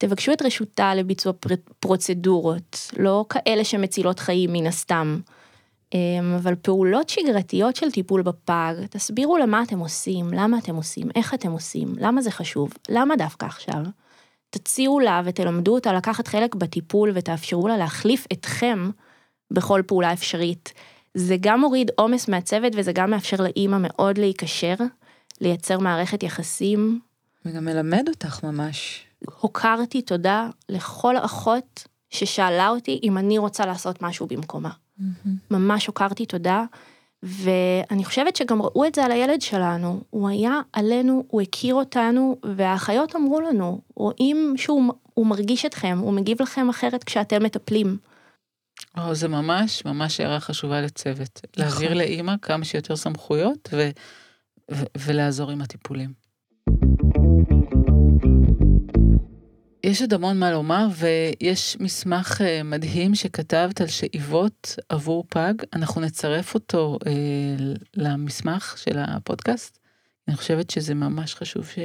תבקשו 0.00 0.32
את 0.32 0.42
רשותה 0.42 0.94
לביצוע 0.94 1.32
פרוצדורות, 1.80 2.90
לא 2.98 3.24
כאלה 3.28 3.64
שמצילות 3.64 4.18
חיים 4.18 4.52
מן 4.52 4.66
הסתם. 4.66 5.20
אמ, 5.94 6.34
אבל 6.36 6.54
פעולות 6.54 7.08
שגרתיות 7.08 7.76
של 7.76 7.90
טיפול 7.90 8.22
בפג, 8.22 8.74
תסבירו 8.90 9.38
למה 9.38 9.62
אתם 9.62 9.78
עושים, 9.78 10.28
למה 10.32 10.58
אתם 10.58 10.74
עושים, 10.74 11.08
איך 11.14 11.34
אתם 11.34 11.52
עושים, 11.52 11.94
למה 11.98 12.22
זה 12.22 12.30
חשוב, 12.30 12.72
למה 12.88 13.16
דווקא 13.16 13.46
עכשיו. 13.46 13.82
תציעו 14.50 15.00
לה 15.00 15.22
ותלמדו 15.24 15.74
אותה 15.74 15.92
לקחת 15.92 16.28
חלק 16.28 16.54
בטיפול 16.54 17.12
ותאפשרו 17.14 17.68
לה 17.68 17.76
להחליף 17.76 18.26
אתכם 18.32 18.90
בכל 19.50 19.82
פעולה 19.86 20.12
אפשרית. 20.12 20.72
זה 21.14 21.36
גם 21.40 21.60
מוריד 21.60 21.90
עומס 21.96 22.28
מהצוות 22.28 22.72
וזה 22.76 22.92
גם 22.92 23.10
מאפשר 23.10 23.36
לאימא 23.42 23.76
מאוד 23.80 24.18
להיקשר, 24.18 24.74
לייצר 25.40 25.78
מערכת 25.78 26.22
יחסים. 26.22 27.00
וגם 27.44 27.64
מלמד 27.64 28.04
אותך 28.08 28.44
ממש. 28.44 29.09
הוקרתי 29.40 30.02
תודה 30.02 30.48
לכל 30.68 31.14
אחות 31.18 31.86
ששאלה 32.10 32.68
אותי 32.68 33.00
אם 33.02 33.18
אני 33.18 33.38
רוצה 33.38 33.66
לעשות 33.66 34.02
משהו 34.02 34.26
במקומה. 34.26 34.70
ממש 35.50 35.86
הוקרתי 35.86 36.26
תודה, 36.26 36.64
ואני 37.22 38.04
חושבת 38.04 38.36
שגם 38.36 38.62
ראו 38.62 38.84
את 38.84 38.94
זה 38.94 39.04
על 39.04 39.12
הילד 39.12 39.42
שלנו, 39.42 40.00
הוא 40.10 40.28
היה 40.28 40.60
עלינו, 40.72 41.24
הוא 41.28 41.40
הכיר 41.40 41.74
אותנו, 41.74 42.36
והאחיות 42.56 43.16
אמרו 43.16 43.40
לנו, 43.40 43.80
רואים 43.96 44.54
שהוא 44.56 45.26
מרגיש 45.26 45.64
אתכם, 45.64 45.98
הוא 46.00 46.12
מגיב 46.12 46.42
לכם 46.42 46.68
אחרת 46.68 47.04
כשאתם 47.04 47.42
מטפלים. 47.42 47.96
או, 48.98 49.14
זה 49.14 49.28
ממש 49.28 49.84
ממש 49.84 50.20
הערה 50.20 50.40
חשובה 50.40 50.80
לצוות. 50.80 51.40
נכון. 51.56 51.70
להעביר 51.70 51.94
לאימא 51.94 52.34
כמה 52.42 52.64
שיותר 52.64 52.96
סמכויות 52.96 53.68
ו- 53.72 53.90
ו- 54.70 54.84
ולעזור 54.98 55.50
עם 55.50 55.62
הטיפולים. 55.62 56.19
יש 59.84 60.00
עוד 60.00 60.12
המון 60.14 60.38
מה 60.38 60.52
לומר, 60.52 60.86
ויש 60.96 61.76
מסמך 61.80 62.40
אה, 62.40 62.62
מדהים 62.62 63.14
שכתבת 63.14 63.80
על 63.80 63.86
שאיבות 63.86 64.76
עבור 64.88 65.24
פג, 65.28 65.54
אנחנו 65.72 66.00
נצרף 66.00 66.54
אותו 66.54 66.98
אה, 67.06 67.12
למסמך 67.96 68.78
של 68.78 68.98
הפודקאסט. 68.98 69.78
אני 70.28 70.36
חושבת 70.36 70.70
שזה 70.70 70.94
ממש 70.94 71.34
חשוב 71.34 71.66
ש... 71.66 71.78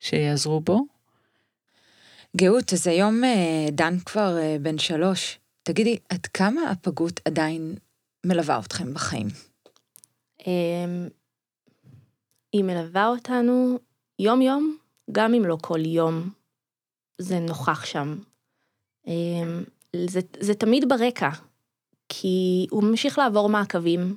שיעזרו 0.00 0.60
בו. 0.60 0.86
גאות, 2.36 2.72
אז 2.72 2.86
היום 2.86 3.24
אה, 3.24 3.66
דן 3.72 3.98
כבר 3.98 4.38
אה, 4.38 4.56
בן 4.62 4.78
שלוש. 4.78 5.38
תגידי, 5.62 5.98
עד 6.08 6.26
כמה 6.26 6.70
הפגות 6.70 7.20
עדיין 7.24 7.74
מלווה 8.26 8.60
אתכם 8.64 8.94
בחיים? 8.94 9.26
אמ, 10.46 11.08
היא 12.52 12.64
מלווה 12.64 13.06
אותנו 13.06 13.78
יום-יום, 14.18 14.76
גם 15.12 15.34
אם 15.34 15.44
לא 15.44 15.58
כל 15.60 15.84
יום. 15.84 16.30
זה 17.18 17.38
נוכח 17.40 17.84
שם. 17.84 18.18
אמ, 19.06 19.64
זה, 20.06 20.20
זה 20.40 20.54
תמיד 20.54 20.88
ברקע, 20.88 21.30
כי 22.08 22.66
הוא 22.70 22.84
ממשיך 22.84 23.18
לעבור 23.18 23.48
מעקבים. 23.48 24.16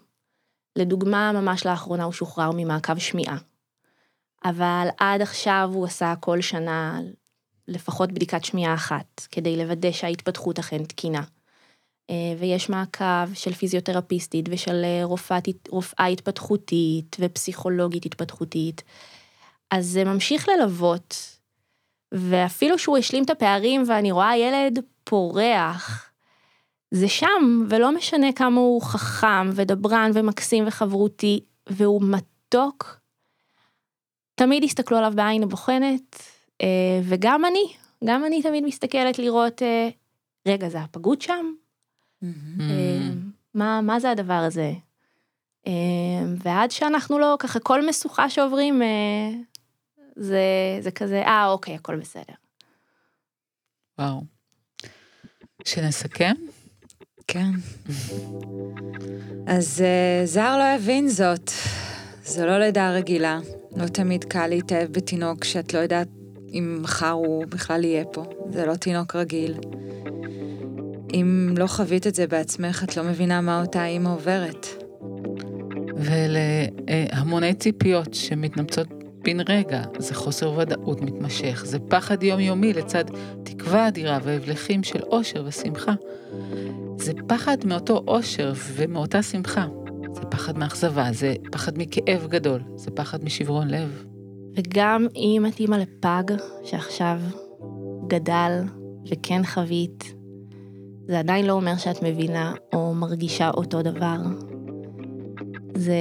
לדוגמה, 0.75 1.31
ממש 1.31 1.65
לאחרונה 1.65 2.03
הוא 2.03 2.13
שוחרר 2.13 2.51
ממעקב 2.55 2.97
שמיעה. 2.97 3.37
אבל 4.45 4.87
עד 4.97 5.21
עכשיו 5.21 5.69
הוא 5.73 5.85
עשה 5.85 6.13
כל 6.19 6.41
שנה 6.41 6.99
לפחות 7.67 8.11
בדיקת 8.11 8.45
שמיעה 8.45 8.73
אחת, 8.73 9.27
כדי 9.31 9.57
לוודא 9.57 9.91
שההתפתחות 9.91 10.59
אכן 10.59 10.83
תקינה. 10.83 11.23
אה, 12.09 12.33
ויש 12.39 12.69
מעקב 12.69 13.33
של 13.33 13.53
פיזיותרפיסטית 13.53 14.45
ושל 14.49 14.81
אה, 14.83 15.01
רופאת, 15.03 15.47
רופאה 15.69 16.05
התפתחותית 16.05 17.17
ופסיכולוגית 17.19 18.05
התפתחותית. 18.05 18.83
אז 19.71 19.85
זה 19.85 20.03
ממשיך 20.03 20.49
ללוות 20.49 21.38
ואפילו 22.11 22.79
שהוא 22.79 22.97
השלים 22.97 23.23
את 23.23 23.29
הפערים 23.29 23.83
ואני 23.87 24.11
רואה 24.11 24.37
ילד 24.37 24.79
פורח, 25.03 26.11
זה 26.91 27.07
שם, 27.07 27.65
ולא 27.69 27.91
משנה 27.91 28.33
כמה 28.33 28.59
הוא 28.59 28.81
חכם 28.81 29.49
ודברן 29.53 30.11
ומקסים 30.13 30.63
וחברותי, 30.67 31.39
והוא 31.69 32.01
מתוק. 32.01 32.99
תמיד 34.35 34.63
הסתכלו 34.63 34.97
עליו 34.97 35.13
בעין 35.15 35.43
הבוחנת, 35.43 36.23
אה, 36.61 37.01
וגם 37.03 37.45
אני, 37.45 37.73
גם 38.05 38.25
אני 38.25 38.41
תמיד 38.41 38.63
מסתכלת 38.63 39.19
לראות, 39.19 39.61
אה, 39.61 39.89
רגע, 40.47 40.69
זה 40.69 40.79
הפגות 40.79 41.21
שם? 41.21 41.53
Mm-hmm. 42.23 42.27
מה, 43.53 43.81
מה 43.81 43.99
זה 43.99 44.11
הדבר 44.11 44.33
הזה? 44.33 44.71
ועד 46.43 46.71
שאנחנו 46.71 47.19
לא, 47.19 47.35
ככה 47.39 47.59
כל 47.59 47.89
משוכה 47.89 48.29
שעוברים, 48.29 48.81
זה, 50.19 50.43
זה 50.81 50.91
כזה, 50.91 51.21
אה, 51.21 51.47
אוקיי, 51.47 51.75
הכל 51.75 51.95
בסדר. 51.95 52.33
וואו. 53.99 54.21
שנסכם? 55.65 56.33
כן. 57.27 57.51
אז 59.47 59.83
uh, 59.83 60.25
זר 60.25 60.57
לא 60.57 60.75
יבין 60.75 61.07
זאת. 61.07 61.51
זו 62.23 62.45
לא 62.45 62.59
לידה 62.59 62.91
רגילה. 62.91 63.39
לא 63.77 63.87
תמיד 63.87 64.23
קל 64.23 64.47
להתאהב 64.47 64.91
בתינוק 64.91 65.43
שאת 65.43 65.73
לא 65.73 65.79
יודעת 65.79 66.07
אם 66.53 66.79
מחר 66.81 67.11
הוא 67.11 67.45
בכלל 67.45 67.83
יהיה 67.83 68.05
פה. 68.05 68.23
זה 68.49 68.65
לא 68.65 68.75
תינוק 68.75 69.15
רגיל. 69.15 69.53
אם 71.13 71.53
לא 71.57 71.67
חווית 71.67 72.07
את 72.07 72.15
זה 72.15 72.27
בעצמך, 72.27 72.83
את 72.83 72.97
לא 72.97 73.03
מבינה 73.03 73.41
מה 73.41 73.61
אותה 73.61 73.85
אימא 73.85 74.09
עוברת. 74.09 74.67
ולהמוני 75.95 77.53
ציפיות 77.53 78.13
שמתנפצות 78.13 78.98
בן 79.23 79.37
רגע, 79.49 79.83
זה 79.97 80.15
חוסר 80.15 80.53
ודאות 80.57 81.01
מתמשך, 81.01 81.63
זה 81.65 81.79
פחד 81.79 82.23
יומיומי 82.23 82.73
לצד 82.73 83.03
תקווה 83.43 83.87
אדירה 83.87 84.19
והבלחים 84.23 84.83
של 84.83 84.99
אושר 85.03 85.43
ושמחה. 85.47 85.93
זה 86.97 87.13
פחד 87.27 87.57
מאותו 87.65 88.03
אושר 88.07 88.53
ומאותה 88.73 89.23
שמחה. 89.23 89.65
זה 90.13 90.21
פחד 90.21 90.57
מאכזבה, 90.57 91.11
זה 91.11 91.33
פחד 91.51 91.77
מכאב 91.77 92.27
גדול, 92.29 92.61
זה 92.75 92.91
פחד 92.91 93.23
משברון 93.23 93.67
לב. 93.67 94.05
וגם 94.55 95.07
אם 95.15 95.45
את 95.47 95.59
אימא 95.59 95.75
לפג 95.75 96.23
שעכשיו 96.63 97.19
גדל 98.07 98.63
וכן 99.11 99.41
חווית, 99.45 100.13
זה 101.07 101.19
עדיין 101.19 101.45
לא 101.45 101.53
אומר 101.53 101.77
שאת 101.77 102.03
מבינה 102.03 102.53
או 102.73 102.93
מרגישה 102.93 103.49
אותו 103.49 103.81
דבר. 103.81 104.17
זה 105.75 105.97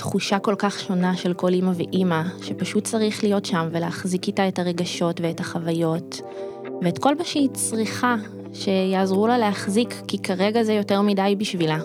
תחושה 0.00 0.38
כל 0.38 0.54
כך 0.58 0.80
שונה 0.80 1.16
של 1.16 1.34
כל 1.34 1.52
אימא 1.52 1.72
ואימא, 1.74 2.22
שפשוט 2.42 2.84
צריך 2.84 3.24
להיות 3.24 3.44
שם 3.44 3.68
ולהחזיק 3.72 4.26
איתה 4.26 4.48
את 4.48 4.58
הרגשות 4.58 5.20
ואת 5.20 5.40
החוויות, 5.40 6.20
ואת 6.82 6.98
כל 6.98 7.14
מה 7.14 7.24
שהיא 7.24 7.48
צריכה, 7.52 8.16
שיעזרו 8.52 9.26
לה 9.26 9.38
להחזיק, 9.38 9.94
כי 10.08 10.18
כרגע 10.18 10.62
זה 10.62 10.72
יותר 10.72 11.02
מדי 11.02 11.34
בשבילה. 11.38 11.78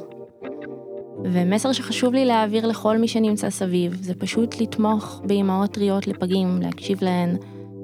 ומסר 1.24 1.72
שחשוב 1.72 2.14
לי 2.14 2.26
להעביר 2.26 2.68
לכל 2.68 2.98
מי 2.98 3.08
שנמצא 3.08 3.50
סביב, 3.50 3.98
זה 4.02 4.14
פשוט 4.16 4.62
לתמוך 4.62 5.22
באימהות 5.24 5.72
טריות 5.72 6.08
לפגים, 6.08 6.60
להקשיב 6.62 7.04
להן, 7.04 7.38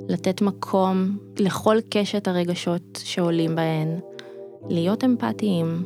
לתת 0.09 0.41
מקום 0.41 1.17
לכל 1.39 1.77
קשת 1.89 2.27
הרגשות 2.27 2.99
שעולים 3.03 3.55
בהן, 3.55 3.99
להיות 4.69 5.03
אמפתיים, 5.03 5.83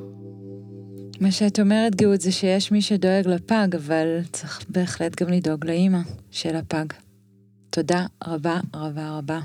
מה 1.21 1.31
שאת 1.31 1.59
אומרת, 1.59 1.95
גאות, 1.95 2.21
זה 2.21 2.31
שיש 2.31 2.71
מי 2.71 2.81
שדואג 2.81 3.27
לפג, 3.27 3.75
אבל 3.75 4.21
צריך 4.31 4.65
בהחלט 4.69 5.21
גם 5.21 5.29
לדאוג 5.29 5.65
לאימא 5.65 5.99
של 6.31 6.55
הפג. 6.55 6.85
תודה 7.69 8.05
רבה 8.27 8.59
רבה 8.75 9.17
רבה. 9.17 9.39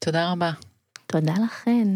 תודה 0.00 0.32
רבה. 0.32 0.50
תודה 1.06 1.34
לכן. 1.44 1.86